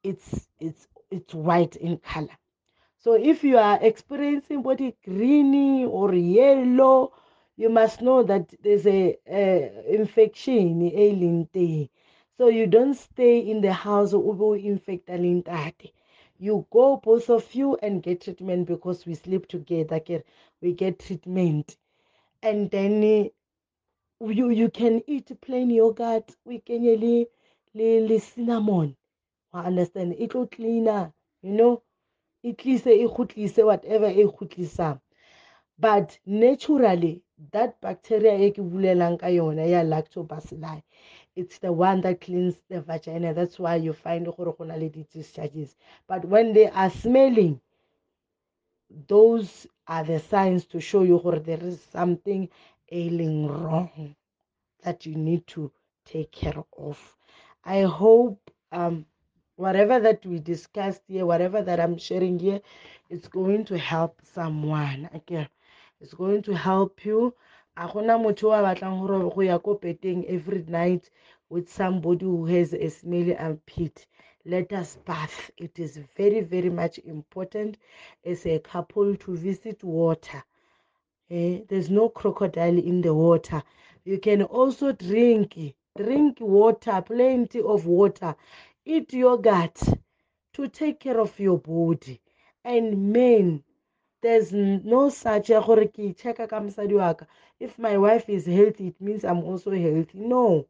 it's 0.04 0.48
it's 0.60 0.88
it's 1.12 1.34
white 1.34 1.76
in 1.76 1.98
color 1.98 2.36
so 2.98 3.14
if 3.14 3.44
you 3.44 3.58
are 3.58 3.78
experiencing 3.82 4.64
body 4.64 4.96
green 5.06 5.86
or 5.86 6.14
yellow 6.16 7.14
you 7.58 7.70
must 7.70 8.02
know 8.02 8.24
that 8.24 8.52
there's 8.64 8.88
a, 8.88 9.16
a 9.30 9.94
infection 9.94 10.82
ailing 10.82 11.46
thing 11.54 11.88
so 12.38 12.48
you 12.48 12.66
don't 12.66 12.96
stay 12.96 13.38
in 13.40 13.62
the 13.62 13.72
house 13.72 14.14
ube 14.14 14.58
infecta 14.72 15.16
lintate 15.16 15.94
you 16.40 16.66
go 16.72 16.98
both 16.98 17.30
of 17.30 17.54
you 17.54 17.78
and 17.84 18.02
get 18.02 18.22
treatment 18.22 18.68
because 18.68 19.06
we 19.06 19.14
sleep 19.14 19.48
together 19.48 20.02
we 20.62 20.74
get 20.74 21.00
treatment 21.00 21.78
and 22.44 22.70
then 22.70 23.04
uh, 23.04 24.28
you 24.28 24.50
you 24.50 24.70
can 24.70 25.02
eat 25.08 25.32
plain 25.42 25.70
yogurt 25.70 26.36
we 26.46 26.60
kenye 26.60 26.96
le 27.00 27.26
le 27.74 28.08
le 28.08 28.20
cinnamon. 28.20 28.96
Wa 29.54 29.62
understand? 29.62 30.16
It 30.20 30.34
will 30.36 30.48
cleaner 30.48 31.12
you 31.42 31.52
know? 31.54 31.82
It 32.44 32.58
tlise 32.58 32.88
e 32.88 33.64
whatever 33.64 34.10
e 34.10 34.26
khutlisang 34.26 35.00
but 35.80 36.20
naturally 36.26 37.24
that 37.52 37.80
bacteria 37.82 38.38
e 38.38 38.52
ya 38.52 39.84
lactobacilli 39.84 40.84
it's 41.36 41.58
the 41.60 41.72
one 41.72 42.02
that 42.02 42.22
cleans 42.22 42.56
the 42.70 42.82
vagina. 42.82 43.34
That's 43.34 43.58
why 43.58 43.76
you 43.78 43.94
find 43.94 44.26
gore 44.26 44.54
go 44.56 44.66
na 44.66 44.76
discharges. 44.78 45.76
But 46.08 46.26
when 46.26 46.54
they 46.54 46.70
are 46.70 46.92
smelling 46.92 47.60
those 49.08 49.66
are 49.88 50.04
the 50.04 50.20
signs 50.20 50.66
to 50.66 50.80
show 50.80 51.04
you 51.04 51.20
gore 51.24 51.40
there 51.40 51.64
is 51.64 51.82
something 51.92 52.50
ailing 52.92 53.48
wrong 53.48 54.16
that 54.84 55.06
you 55.06 55.16
need 55.16 55.46
to 55.48 55.72
take 56.06 56.32
care 56.32 56.64
of. 56.78 57.16
I 57.64 57.82
hope 57.82 58.52
um, 58.72 59.06
whatever 59.56 60.00
that 60.00 60.26
we 60.26 60.40
discussed 60.40 61.02
here 61.08 61.26
whatever 61.26 61.62
that 61.62 61.80
i'm 61.80 61.98
sharing 61.98 62.40
here 62.40 62.60
it's 63.10 63.28
going 63.28 63.64
to 63.66 63.78
help 63.78 64.20
someone 64.34 65.10
okay? 65.16 65.48
It's 66.04 66.14
going 66.14 66.42
to 66.44 66.54
help 66.54 67.06
you. 67.06 67.34
A 67.78 67.88
gona 67.88 68.18
motho 68.20 68.50
wa 68.50 68.62
batlang 68.62 69.00
gore 69.08 69.30
go 69.34 69.42
ya 69.42 69.58
ko 69.58 69.76
peteng 69.76 70.26
every 70.28 70.64
night 70.68 71.10
with 71.50 71.70
somebody 71.70 72.26
who 72.26 72.46
has 72.46 72.74
a 72.74 72.90
smelly 72.90 73.38
armpit 73.38 74.06
let 74.46 74.74
us 74.74 74.98
bath. 75.06 75.52
It 75.58 75.80
is 75.80 75.98
very 76.18 76.42
very 76.42 76.70
much 76.70 76.98
important 77.00 77.78
as 78.26 78.46
a 78.46 78.60
couple 78.60 79.16
to 79.16 79.38
visit 79.38 79.82
water. 79.84 80.44
Eh? 81.30 81.62
there's 81.70 81.90
no 81.90 82.10
crocodile 82.10 82.78
in 82.78 83.02
the 83.02 83.14
water. 83.14 83.64
You 84.04 84.20
can 84.20 84.44
also 84.44 84.92
drink 84.92 85.58
drink 85.96 86.40
water 86.42 87.02
plenty 87.02 87.62
of 87.62 87.86
water. 87.86 88.36
Eat 88.86 89.14
yogurt 89.14 89.80
to 90.54 90.68
take 90.68 91.00
care 91.00 91.20
of 91.20 91.40
your 91.40 91.58
body. 91.58 92.20
And 92.66 93.14
men 93.14 93.64
there's 94.22 94.52
no 94.54 95.10
such 95.10 95.50
if 95.50 95.68
my 97.78 97.98
wife 97.98 98.30
is 98.30 98.46
healthy 98.46 98.88
it 98.88 99.02
means 99.02 99.24
i'm 99.24 99.44
also 99.44 99.72
healthy. 99.72 100.20
No. 100.20 100.68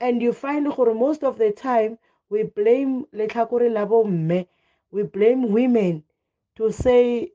And 0.00 0.20
you 0.20 0.32
find 0.32 0.66
most 0.66 1.22
of 1.22 1.38
the 1.38 1.52
time 1.52 1.98
we 2.34 2.42
blame 2.58 2.92
letlhakore 3.18 3.68
la 3.76 3.84
bomme 3.86 4.46
we 4.90 5.02
blame 5.16 5.42
women 5.58 6.02
to 6.56 6.70
say 6.72 7.30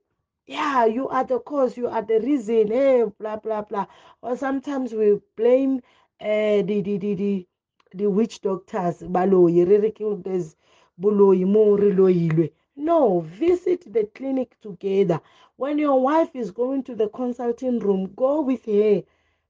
yeah 0.45 0.85
you 0.85 1.07
are 1.09 1.23
the 1.31 1.39
cause 1.39 1.77
you 1.77 1.87
are 1.87 2.01
the 2.11 2.19
reason 2.19 2.67
hey 2.67 3.05
blah 3.19 3.37
blah 3.37 3.61
blah 3.61 3.85
or 4.21 4.35
sometimes 4.37 4.93
we 4.93 5.07
blame 5.37 5.77
uh, 6.21 6.61
the, 6.69 6.81
the, 6.87 6.97
the, 6.97 7.13
the, 7.15 7.47
the 7.93 8.07
witch 8.07 8.41
doctors 8.41 8.97
baloyi 9.17 9.67
re 9.67 9.77
re 9.77 9.91
ke 9.91 10.23
there's 10.23 10.55
boloyi 11.01 11.45
mo 11.45 11.65
re 11.77 11.91
loilwe 11.91 12.51
no, 12.81 13.19
visit 13.19 13.91
the 13.91 14.05
clinic 14.15 14.55
together. 14.61 15.19
When 15.57 15.77
your 15.77 16.01
wife 16.01 16.33
is 16.33 16.49
going 16.49 16.83
to 16.83 16.95
the 16.95 17.09
consulting 17.09 17.79
room, 17.79 18.13
go 18.15 18.39
with 18.41 18.63
her 18.67 19.03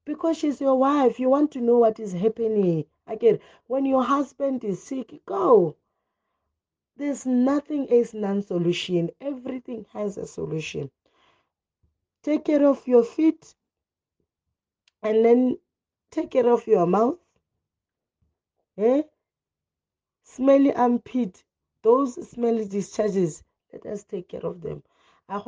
because 0.03 0.39
she's 0.39 0.59
your 0.59 0.75
wife. 0.79 1.19
You 1.19 1.29
want 1.29 1.51
to 1.51 1.61
know 1.61 1.77
what 1.77 1.99
is 1.99 2.11
happening. 2.11 2.85
Again, 3.09 3.39
when 3.67 3.85
your 3.85 4.03
husband 4.03 4.63
is 4.63 4.81
sick, 4.81 5.21
go. 5.25 5.75
There's 6.95 7.25
nothing 7.25 7.85
is 7.87 8.13
non 8.13 8.41
solution, 8.43 9.09
everything 9.19 9.85
has 9.93 10.17
a 10.17 10.25
solution. 10.27 10.91
Take 12.23 12.45
care 12.45 12.65
of 12.65 12.87
your 12.87 13.03
feet 13.03 13.55
and 15.03 15.25
then 15.25 15.57
take 16.11 16.31
care 16.31 16.49
of 16.49 16.67
your 16.67 16.85
mouth. 16.85 17.17
Eh? 18.77 19.01
Smelly 20.23 20.73
armpit, 20.73 21.43
those 21.83 22.29
smelly 22.29 22.65
discharges 22.65 23.43
let 23.73 23.85
us 23.85 24.03
take 24.03 24.27
care 24.29 24.45
of 24.45 24.61
them 24.61 24.83
a 25.29 25.39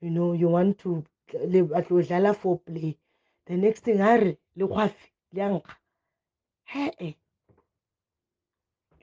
you 0.00 0.10
know 0.10 0.32
you 0.32 0.48
want 0.48 0.78
to 0.78 1.04
le 1.34 1.62
batlo 1.64 2.02
dlala 2.02 2.34
for 2.34 2.58
play 2.60 2.96
the 3.46 3.56
next 3.56 3.84
thing 3.84 4.00
a 4.00 4.16
re 4.16 4.38
le 4.56 4.66
kgwafi 4.66 5.10
le 5.32 5.42
a 5.42 5.48
nkga. 5.48 5.76
Hee 6.64 7.16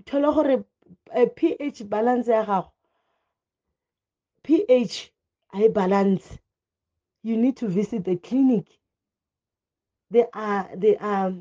thola 0.06 0.34
gore 0.34 0.64
eh, 1.14 1.30
ph 1.36 1.84
balance 1.90 2.28
ya 2.32 2.46
gago. 2.46 2.72
Ph 4.44 5.12
a 5.54 5.66
e 5.66 5.68
balance. 5.70 6.40
You 7.24 7.38
need 7.38 7.58
to 7.58 7.68
visit 7.68 8.04
the 8.04 8.18
clinic. 8.18 8.66
They 10.10 10.26
are 10.34 10.70
they 10.76 10.98
are 10.98 11.34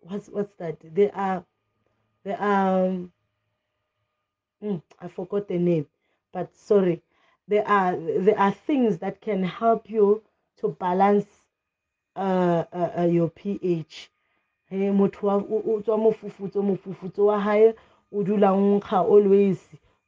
what's 0.00 0.28
what's 0.28 0.54
that? 0.56 0.78
They 0.82 1.10
are 1.10 1.44
they 2.24 2.34
are 2.34 3.08
mm, 4.62 4.82
I 4.98 5.08
forgot 5.08 5.48
the 5.48 5.58
name, 5.58 5.86
but 6.32 6.54
sorry, 6.56 7.02
there 7.46 7.66
are 7.68 7.96
there 7.96 8.38
are 8.38 8.52
things 8.52 8.98
that 8.98 9.20
can 9.20 9.42
help 9.44 9.90
you 9.90 10.22
to 10.58 10.68
balance 10.68 11.26
uh, 12.16 12.64
uh, 12.72 12.90
uh 13.00 13.04
your 13.04 13.28
pH. 13.30 14.10
Hey, 14.68 14.90
motho 14.90 15.28
o 15.28 15.80
tswa 15.80 15.98
mofufutso 15.98 16.62
mofufutso 16.62 17.26
wa 17.26 17.40
hae 17.40 17.74
o 18.12 18.22
dula 18.22 18.50
nkga 18.50 18.98
always 18.98 19.58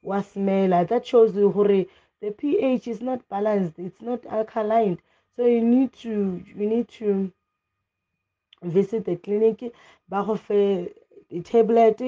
wa 0.03 0.23
smela 0.23 0.85
that 0.89 1.05
shows 1.05 1.37
you 1.37 1.51
hore 1.51 1.87
the 2.21 2.31
pH 2.31 2.87
is 2.89 3.01
not 3.01 3.21
balanced 3.29 3.79
it's 3.79 4.01
not 4.01 4.25
alkaline. 4.27 4.99
So 5.37 5.47
you 5.47 5.63
need 5.63 5.93
to 6.03 6.43
you 6.57 6.67
need 6.69 6.89
to 6.99 7.31
visit 8.63 9.05
the 9.05 9.17
clinic 9.17 9.73
ba 10.09 10.25
go 10.25 10.35
fe 10.37 10.89
tablet 11.45 12.01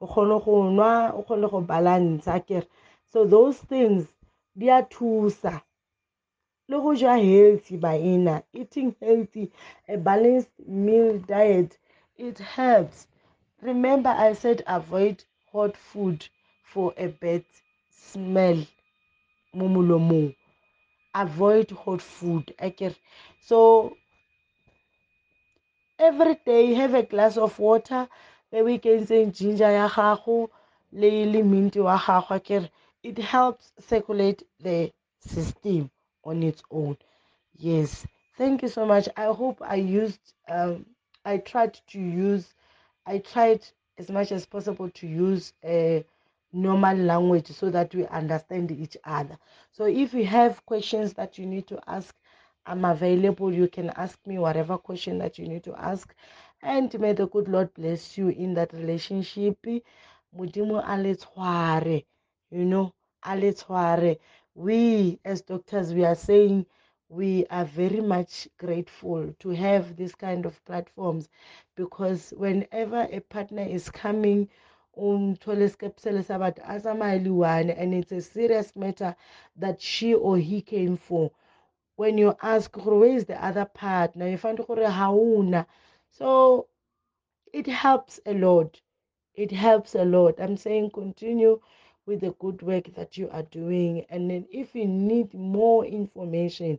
o 0.00 0.06
kgone 0.06 0.44
go 0.44 0.62
nwa 0.70 1.12
o 1.14 1.22
kgone 1.22 1.50
go 1.50 1.60
balance 1.60 2.24
kere. 2.46 2.66
So 3.12 3.24
those 3.26 3.58
things 3.58 4.06
di 4.56 4.68
a 4.70 4.82
thusa 4.82 5.62
le 6.70 6.76
go 6.82 6.92
ja 6.94 7.14
healthy 7.16 7.76
baena 7.84 8.42
eating 8.52 8.94
healthy 9.00 9.50
a 9.88 9.96
balanced 9.96 10.52
meal 10.66 11.18
diet 11.18 11.78
it 12.18 12.38
helps. 12.38 13.06
Remember 13.62 14.10
i 14.10 14.34
said 14.34 14.62
avoid 14.66 15.24
hot 15.52 15.76
food 15.76 16.28
for 16.62 16.92
a 16.98 17.06
bad 17.06 17.44
smell. 17.90 18.66
Mo 19.54 19.68
molomong 19.68 20.34
avoid 21.14 21.70
hot 21.70 22.02
food 22.02 22.54
akere. 22.58 22.96
So 23.40 23.96
every 25.98 26.34
day 26.44 26.74
have 26.74 26.94
a 26.94 27.02
glass 27.02 27.38
of 27.38 27.58
water. 27.58 28.08
E 28.52 28.60
o 28.60 28.64
ikentseng 28.64 29.32
ginger 29.32 29.72
ya 29.72 29.88
gago 29.88 30.50
le 30.92 31.24
le 31.32 31.42
minty 31.42 31.80
wa 31.80 31.98
gago 31.98 32.68
it 33.02 33.18
helps 33.18 33.72
circulate 33.80 34.42
the 34.60 34.92
system 35.20 35.90
on 36.28 36.42
its 36.42 36.62
own. 36.70 36.96
Yes. 37.56 38.06
Thank 38.36 38.62
you 38.62 38.68
so 38.68 38.86
much. 38.86 39.08
I 39.16 39.24
hope 39.26 39.60
i 39.62 39.74
used 39.76 40.34
um, 40.48 40.86
i 41.24 41.38
tried 41.38 41.74
to 41.88 41.98
use 42.00 42.54
i 43.06 43.18
tried 43.18 43.66
as 43.98 44.10
much 44.10 44.32
as 44.32 44.46
possible 44.46 44.90
to 44.90 45.06
use 45.06 45.52
a 45.64 46.04
normal 46.52 46.96
language 46.96 47.48
so 47.48 47.70
that 47.70 47.94
we 47.94 48.06
understand 48.06 48.70
each 48.70 48.96
other. 49.04 49.36
So 49.72 49.84
if 49.86 50.14
you 50.14 50.24
have 50.26 50.64
questions 50.66 51.14
that 51.14 51.38
you 51.38 51.46
need 51.46 51.66
to 51.68 51.80
ask 51.88 52.14
i'm 52.66 52.84
available. 52.84 53.52
You 53.52 53.68
can 53.68 53.90
ask 53.90 54.18
me 54.26 54.38
whatever 54.38 54.78
question 54.78 55.18
that 55.18 55.38
you 55.38 55.48
need 55.48 55.64
to 55.64 55.74
ask. 55.76 56.14
And 56.62 56.98
may 57.00 57.12
the 57.14 57.26
good 57.28 57.48
lord 57.48 57.72
bless 57.74 58.16
you 58.18 58.28
in 58.28 58.54
that 58.54 58.72
relationship. 58.72 59.58
You 59.64 59.82
know 62.64 62.92
a 63.24 64.18
we 64.58 65.20
as 65.24 65.42
doctors 65.42 65.94
we 65.94 66.04
are 66.04 66.16
saying 66.16 66.66
we 67.08 67.46
are 67.48 67.64
very 67.64 68.00
much 68.00 68.48
grateful 68.58 69.32
to 69.38 69.50
have 69.50 69.96
this 69.96 70.16
kind 70.16 70.44
of 70.46 70.64
platforms 70.64 71.28
because 71.76 72.34
whenever 72.36 73.06
a 73.12 73.20
partner 73.20 73.62
is 73.62 73.88
coming 73.88 74.48
umthole 74.98 75.62
isikepsele 75.64 76.22
sabantu 76.24 76.60
asamaliwane 76.64 77.72
and 77.78 77.94
it's 77.94 78.10
a 78.10 78.20
serious 78.20 78.74
matter 78.74 79.14
that 79.56 79.80
she 79.80 80.12
or 80.14 80.36
he 80.38 80.60
came 80.60 80.96
for. 80.96 81.30
When 81.94 82.18
you 82.18 82.34
ask 82.42 82.76
where 82.84 83.04
is 83.16 83.26
the 83.26 83.42
other 83.44 83.64
part 83.64 84.16
now 84.16 84.26
you 84.26 84.38
find 84.38 84.58
hauna. 84.58 85.66
So 86.10 86.66
it 87.52 87.68
helps 87.68 88.18
a 88.26 88.34
lot. 88.34 88.80
It 89.34 89.52
helps 89.52 89.94
a 89.94 90.04
lot. 90.04 90.40
I'm 90.40 90.56
saying 90.56 90.90
continue 90.90 91.60
with 92.08 92.20
the 92.22 92.32
good 92.40 92.62
work 92.62 92.94
that 92.94 93.16
you 93.18 93.30
are 93.30 93.44
doing 93.44 94.04
and 94.10 94.30
then 94.30 94.46
if 94.52 94.74
you 94.74 94.86
need 94.86 95.32
more 95.34 95.84
information 95.84 96.78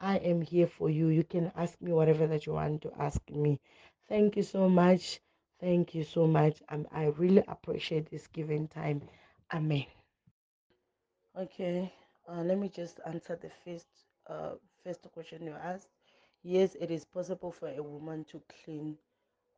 i 0.00 0.16
am 0.18 0.42
here 0.42 0.66
for 0.66 0.90
you 0.90 1.08
you 1.08 1.24
can 1.24 1.52
ask 1.56 1.80
me 1.82 1.92
whatever 1.92 2.26
that 2.26 2.46
you 2.46 2.54
want 2.54 2.82
to 2.82 2.92
ask 2.98 3.20
me 3.30 3.60
thank 4.08 4.36
you 4.36 4.42
so 4.42 4.68
much 4.68 5.20
Thank 5.60 5.94
you 5.94 6.04
so 6.04 6.26
much. 6.26 6.62
Um, 6.70 6.86
I 6.90 7.06
really 7.18 7.44
appreciate 7.46 8.10
this 8.10 8.26
given 8.28 8.68
time. 8.68 9.02
Amen. 9.52 9.84
Okay, 11.38 11.92
uh, 12.28 12.42
let 12.42 12.58
me 12.58 12.68
just 12.68 13.00
answer 13.06 13.36
the 13.36 13.50
first 13.64 13.86
uh, 14.28 14.54
first 14.82 15.06
question 15.12 15.44
you 15.44 15.52
asked. 15.52 15.88
Yes, 16.42 16.76
it 16.80 16.90
is 16.90 17.04
possible 17.04 17.52
for 17.52 17.68
a 17.68 17.82
woman 17.82 18.24
to 18.30 18.40
clean 18.64 18.96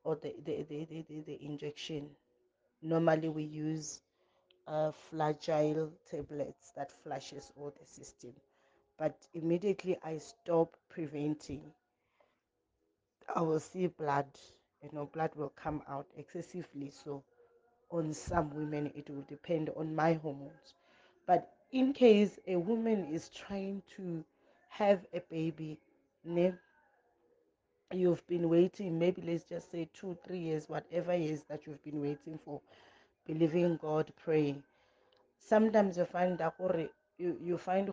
or 0.02 0.16
the 0.16 0.34
the, 0.44 0.64
the, 0.68 0.84
the, 0.86 1.04
the, 1.08 1.20
the 1.20 1.44
injection. 1.44 2.10
Normally 2.82 3.28
we 3.28 3.44
use 3.44 4.00
uh, 4.66 4.92
flagyl 4.92 5.90
tablets 6.10 6.72
that 6.76 6.90
flushes 7.02 7.52
all 7.56 7.72
the 7.78 7.86
system. 7.86 8.32
But 8.98 9.16
immediately 9.34 9.98
I 10.02 10.18
stop 10.18 10.76
preventing, 10.88 11.72
I 13.34 13.42
will 13.42 13.60
see 13.60 13.86
blood 13.88 14.26
you 14.82 14.90
know 14.92 15.06
blood 15.06 15.34
will 15.34 15.50
come 15.50 15.82
out 15.88 16.06
excessively. 16.16 16.90
So 16.90 17.22
on 17.90 18.12
some 18.14 18.50
women 18.54 18.92
it 18.94 19.08
will 19.10 19.24
depend 19.28 19.70
on 19.76 19.94
my 19.94 20.14
hormones. 20.14 20.74
But 21.26 21.48
in 21.72 21.92
case 21.92 22.38
a 22.46 22.56
woman 22.56 23.04
is 23.06 23.28
trying 23.30 23.82
to 23.96 24.24
have 24.68 25.06
a 25.12 25.20
baby 25.30 25.78
you've 27.92 28.26
been 28.26 28.48
waiting 28.48 28.98
maybe 28.98 29.22
let's 29.22 29.44
just 29.44 29.70
say 29.70 29.88
two 29.94 30.16
three 30.26 30.38
years 30.38 30.68
whatever 30.68 31.14
years 31.14 31.42
that 31.48 31.66
you've 31.66 31.82
been 31.84 32.00
waiting 32.00 32.38
for 32.44 32.60
believing 33.26 33.76
god 33.76 34.12
praying. 34.16 34.62
Sometimes 35.38 35.96
you 35.98 36.04
find 36.04 36.38
that 36.38 36.54
you, 37.18 37.38
you 37.40 37.58
find 37.58 37.92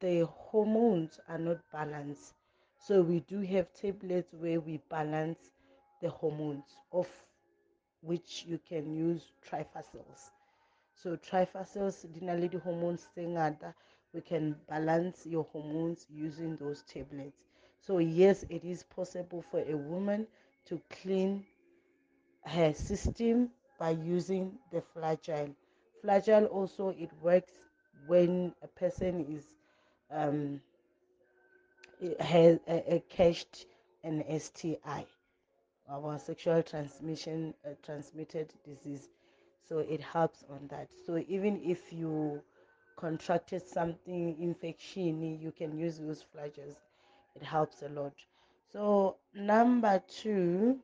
the 0.00 0.26
hormones 0.26 1.20
are 1.28 1.38
not 1.38 1.58
balanced. 1.72 2.34
So 2.78 3.02
we 3.02 3.20
do 3.20 3.40
have 3.40 3.72
tablets 3.74 4.32
where 4.32 4.60
we 4.60 4.78
balance 4.88 5.50
the 6.00 6.10
hormones 6.10 6.76
of 6.92 7.08
which 8.00 8.44
you 8.46 8.58
can 8.68 8.92
use 8.94 9.32
trifacils 9.48 10.30
so 10.94 11.16
trifacils 11.16 12.06
dinale 12.14 12.48
di 12.48 12.58
hormones 12.58 13.02
tse 13.14 13.22
ngata 13.26 13.74
we 14.12 14.20
can 14.20 14.54
balance 14.68 15.26
your 15.26 15.44
hormones 15.52 16.06
using 16.10 16.56
those 16.56 16.82
tablets. 16.82 17.44
So 17.80 17.98
yes 17.98 18.44
it 18.48 18.64
is 18.64 18.82
possible 18.84 19.42
for 19.42 19.60
a 19.60 19.74
woman 19.76 20.26
to 20.66 20.80
clean 20.90 21.44
her 22.44 22.72
system 22.74 23.50
by 23.82 23.90
using 23.90 24.52
the 24.72 24.80
flagyl 24.94 25.52
flagyl 26.04 26.46
also 26.50 26.90
it 26.90 27.10
works 27.20 27.52
when 28.06 28.54
a 28.62 28.68
person 28.68 29.26
is 29.28 29.44
um, 30.12 30.60
has 32.20 32.60
a, 32.68 32.94
a 32.94 33.02
cached 33.08 33.66
an 34.04 34.22
sti 34.38 35.04
our 35.90 36.18
sexual 36.18 36.62
transmission 36.62 37.52
uh, 37.66 37.70
transmitted 37.84 38.52
disease. 38.64 39.08
So 39.68 39.78
it 39.78 40.00
helps 40.00 40.44
on 40.48 40.66
that. 40.68 40.88
So 41.06 41.22
even 41.28 41.60
if 41.64 41.92
you 41.92 42.40
contracted 42.96 43.66
something 43.66 44.36
infection 44.40 45.40
you 45.40 45.50
can 45.50 45.76
use 45.76 45.98
those 45.98 46.24
flagyls 46.34 46.76
it 47.34 47.42
helps 47.42 47.82
a 47.82 47.88
lot. 47.88 48.12
So 48.72 49.16
number 49.34 50.00
two 50.08 50.78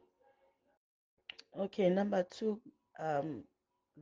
okay 1.59 1.91
number 1.91 2.25
two 2.31 2.61
um 2.99 3.45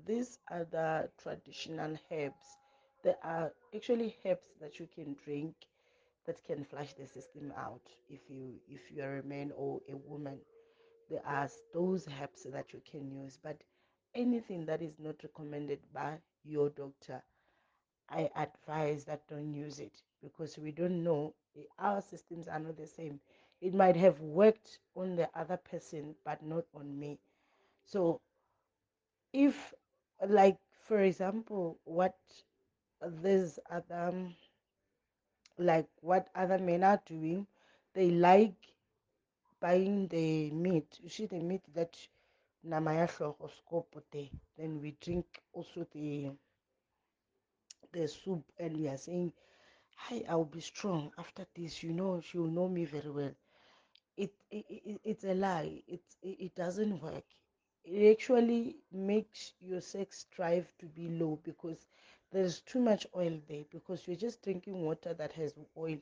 these 0.07 0.39
are 0.51 0.65
the 0.65 1.11
traditional 1.19 1.99
herbs 2.11 2.59
there 3.03 3.17
are 3.23 3.53
actually 3.75 4.15
herbs 4.25 4.49
that 4.61 4.79
you 4.79 4.87
can 4.95 5.15
drink 5.25 5.55
that 6.27 6.43
can 6.45 6.65
flush 6.65 6.95
the 6.95 7.07
system 7.07 7.53
out 7.57 7.83
if 8.09 8.21
you 8.31 8.61
if 8.69 8.91
you 8.91 9.03
are 9.03 9.19
a 9.19 9.23
man 9.25 9.53
or 9.57 9.81
a 9.89 9.97
woman. 9.97 10.41
There 11.09 11.25
are 11.27 11.49
those 11.73 12.09
herbs 12.21 12.45
that 12.53 12.73
you 12.73 12.81
can 12.91 13.11
use 13.11 13.39
but 13.43 13.63
anything 14.15 14.67
that 14.67 14.83
is 14.83 14.99
not 14.99 15.23
recommended 15.23 15.81
by 15.93 16.19
your 16.45 16.71
doctor 16.71 17.23
i 18.11 18.29
advise 18.37 19.05
that 19.05 19.27
don't 19.29 19.53
use 19.55 19.79
it 19.79 20.03
because 20.23 20.59
we 20.59 20.71
don't 20.73 21.03
know 21.03 21.35
our 21.79 22.01
systems 22.03 22.49
are 22.49 22.59
not 22.59 22.77
the 22.77 22.87
same. 22.87 23.21
It 23.61 23.75
might 23.75 23.97
have 23.97 24.21
worked 24.21 24.79
on 24.97 25.17
the 25.17 25.29
other 25.35 25.57
person 25.57 26.15
but 26.25 26.43
not 26.43 26.65
on 26.75 26.99
me. 26.99 27.19
So 27.85 28.21
if 29.33 29.75
like 30.29 30.59
for 30.81 31.01
example 31.01 31.79
what 31.85 32.17
these 33.23 33.59
other 33.71 34.13
like 35.59 35.89
what 36.01 36.29
other 36.35 36.59
men 36.59 36.83
are 36.83 37.01
doing 37.05 37.47
they 37.95 38.11
like 38.11 38.73
buying 39.61 40.09
the 40.09 40.51
meat. 40.51 40.99
You 41.03 41.11
see 41.11 41.27
the 41.27 41.41
meat 41.41 41.63
that 41.75 41.95
nama 42.63 42.95
ya 42.95 43.07
then 44.57 44.81
we 44.81 44.93
drink 45.01 45.43
also 45.53 45.87
the 45.93 46.33
the 47.93 48.07
soup 48.09 48.45
and 48.59 48.77
we 48.77 48.89
are 48.89 48.97
saying 48.97 49.33
hi 49.97 50.23
i'll 50.29 50.45
be 50.45 50.61
strong 50.61 51.13
after 51.19 51.47
this. 51.55 51.83
You 51.83 51.93
know 51.93 52.21
she 52.21 52.39
will 52.39 52.49
know 52.59 52.69
me 52.69 52.85
very 52.85 53.11
well. 53.11 53.35
It, 54.17 54.33
it, 54.51 54.67
it 54.71 55.01
it's 55.05 55.25
a 55.25 55.35
lie. 55.35 55.83
It, 55.89 56.03
it 56.23 56.37
it 56.47 56.55
doesn't 56.55 57.01
work 57.03 57.25
it 57.87 58.13
actually 58.13 58.77
makes 58.93 59.55
your 59.61 59.81
sex 59.81 60.27
drive 60.33 60.73
to 60.79 60.87
be 60.87 61.09
low 61.09 61.39
because 61.45 61.87
there's 62.33 62.61
too 62.61 62.81
much 62.81 63.07
oil 63.17 63.41
there 63.49 63.65
because 63.71 64.07
you're 64.07 64.17
just 64.17 64.43
drinking 64.43 64.83
water 64.83 65.15
that 65.15 65.33
has 65.33 65.55
oil 65.79 65.99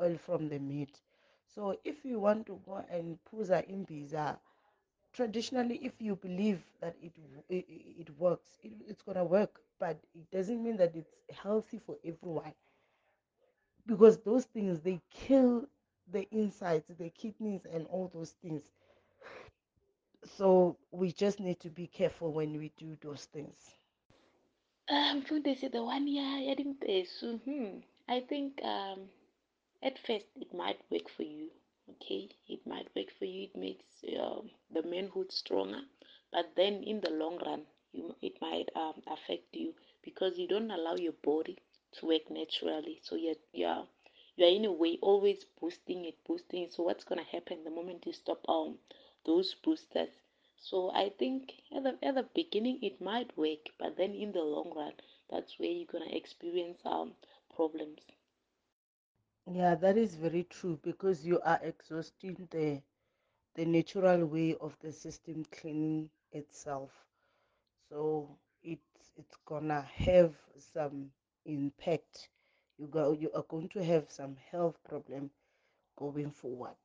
oil 0.00 0.16
from 0.18 0.48
the 0.48 0.58
meat. 0.58 1.00
So 1.46 1.78
if 1.84 2.04
you 2.04 2.20
want 2.20 2.46
to 2.46 2.60
go 2.66 2.84
and 2.90 3.18
puza 3.24 3.62
imbiza 3.68 4.38
traditionally 5.12 5.76
if 5.84 6.00
you 6.00 6.16
believe 6.16 6.62
that 6.80 6.96
it 7.02 7.12
it, 7.48 7.66
it 8.00 8.10
works 8.18 8.58
it, 8.62 8.72
it's 8.88 9.02
gonna 9.02 9.24
work 9.24 9.60
but 9.80 9.98
it 10.14 10.30
doesn't 10.30 10.62
mean 10.62 10.76
that 10.78 10.94
it's 10.96 11.14
healthy 11.42 11.78
for 11.78 11.96
everyone 12.04 12.54
because 13.86 14.18
those 14.18 14.44
things 14.44 14.80
they 14.80 15.00
kill 15.10 15.66
the 16.10 16.26
insides 16.30 16.88
the 16.98 17.10
kidneys 17.10 17.64
and 17.66 17.86
all 17.86 18.08
those 18.12 18.32
things 18.32 18.70
so 20.24 20.76
we 20.90 21.12
just 21.12 21.40
need 21.40 21.60
to 21.60 21.70
be 21.70 21.86
careful 21.86 22.32
when 22.32 22.56
we 22.58 22.70
do 22.76 22.96
those 23.02 23.26
things. 23.26 23.74
Um 24.94 25.18
mfundisi 25.18 25.66
the 25.74 25.82
one 25.94 26.06
year 26.16 26.34
yadimpesu 26.48 27.28
hmm. 27.44 27.80
I 28.08 28.20
think 28.20 28.62
um 28.62 28.98
at 29.82 29.98
first 30.06 30.28
it 30.36 30.52
might 30.54 30.80
work 30.90 31.08
for 31.16 31.22
you 31.24 31.50
okay? 31.90 32.28
It 32.48 32.66
might 32.66 32.94
work 32.96 33.10
for 33.18 33.24
you. 33.26 33.44
It 33.44 33.56
makes 33.56 34.04
uh, 34.04 34.40
the 34.70 34.82
manhood 34.82 35.32
stronger. 35.32 35.82
But 36.32 36.54
then 36.56 36.82
in 36.82 37.00
the 37.00 37.10
long 37.10 37.38
run 37.38 37.66
you, 37.92 38.14
it 38.22 38.40
might 38.40 38.70
um, 38.74 39.02
affect 39.06 39.54
you 39.54 39.74
because 40.02 40.38
you 40.38 40.48
don't 40.48 40.70
allow 40.70 40.96
your 40.96 41.12
body 41.12 41.58
to 41.92 42.06
work 42.06 42.30
naturally. 42.30 43.00
So 43.02 43.16
you're, 43.16 43.36
you're 43.52 43.86
in 44.48 44.64
a 44.64 44.72
way 44.72 44.98
always 45.00 45.44
boosting 45.60 46.04
it 46.04 46.16
boosting 46.26 46.68
so 46.70 46.82
what's 46.82 47.04
to 47.04 47.22
happen 47.22 47.62
the 47.64 47.70
moment 47.70 48.04
you 48.06 48.12
stop 48.12 48.40
um 48.48 48.78
those 49.24 49.54
boosters. 49.54 50.22
So 50.56 50.90
i 50.90 51.08
think 51.08 51.62
at 51.74 51.82
the, 51.84 51.98
at 52.02 52.14
the 52.14 52.22
beginning 52.22 52.82
it 52.82 53.00
might 53.00 53.36
work 53.36 53.70
but 53.78 53.96
then 53.96 54.14
in 54.14 54.32
the 54.32 54.42
long 54.42 54.72
run 54.74 54.94
that's 55.30 55.58
where 55.58 55.70
you're 55.70 55.86
going 55.86 56.08
to 56.08 56.16
experience 56.16 56.80
um 56.84 57.14
problems. 57.54 58.00
Yeah 59.50 59.74
that 59.76 59.96
is 59.96 60.16
very 60.16 60.44
true 60.44 60.78
because 60.82 61.26
you 61.26 61.40
are 61.40 61.58
exhausting 61.62 62.46
the 62.50 62.82
the 63.54 63.64
natural 63.64 64.24
way 64.26 64.54
of 64.56 64.78
the 64.80 64.92
system 64.92 65.44
cleaning 65.50 66.10
itself. 66.32 67.06
So 67.88 68.38
it's 68.62 69.12
it's 69.16 69.36
gonna 69.44 69.82
have 69.82 70.34
some 70.56 71.12
impact. 71.44 72.28
You 72.78 72.86
go 72.88 73.12
you 73.12 73.30
are 73.32 73.44
going 73.44 73.68
to 73.70 73.84
have 73.84 74.10
some 74.10 74.36
health 74.36 74.82
problem 74.84 75.30
going 75.96 76.30
forward 76.30 76.78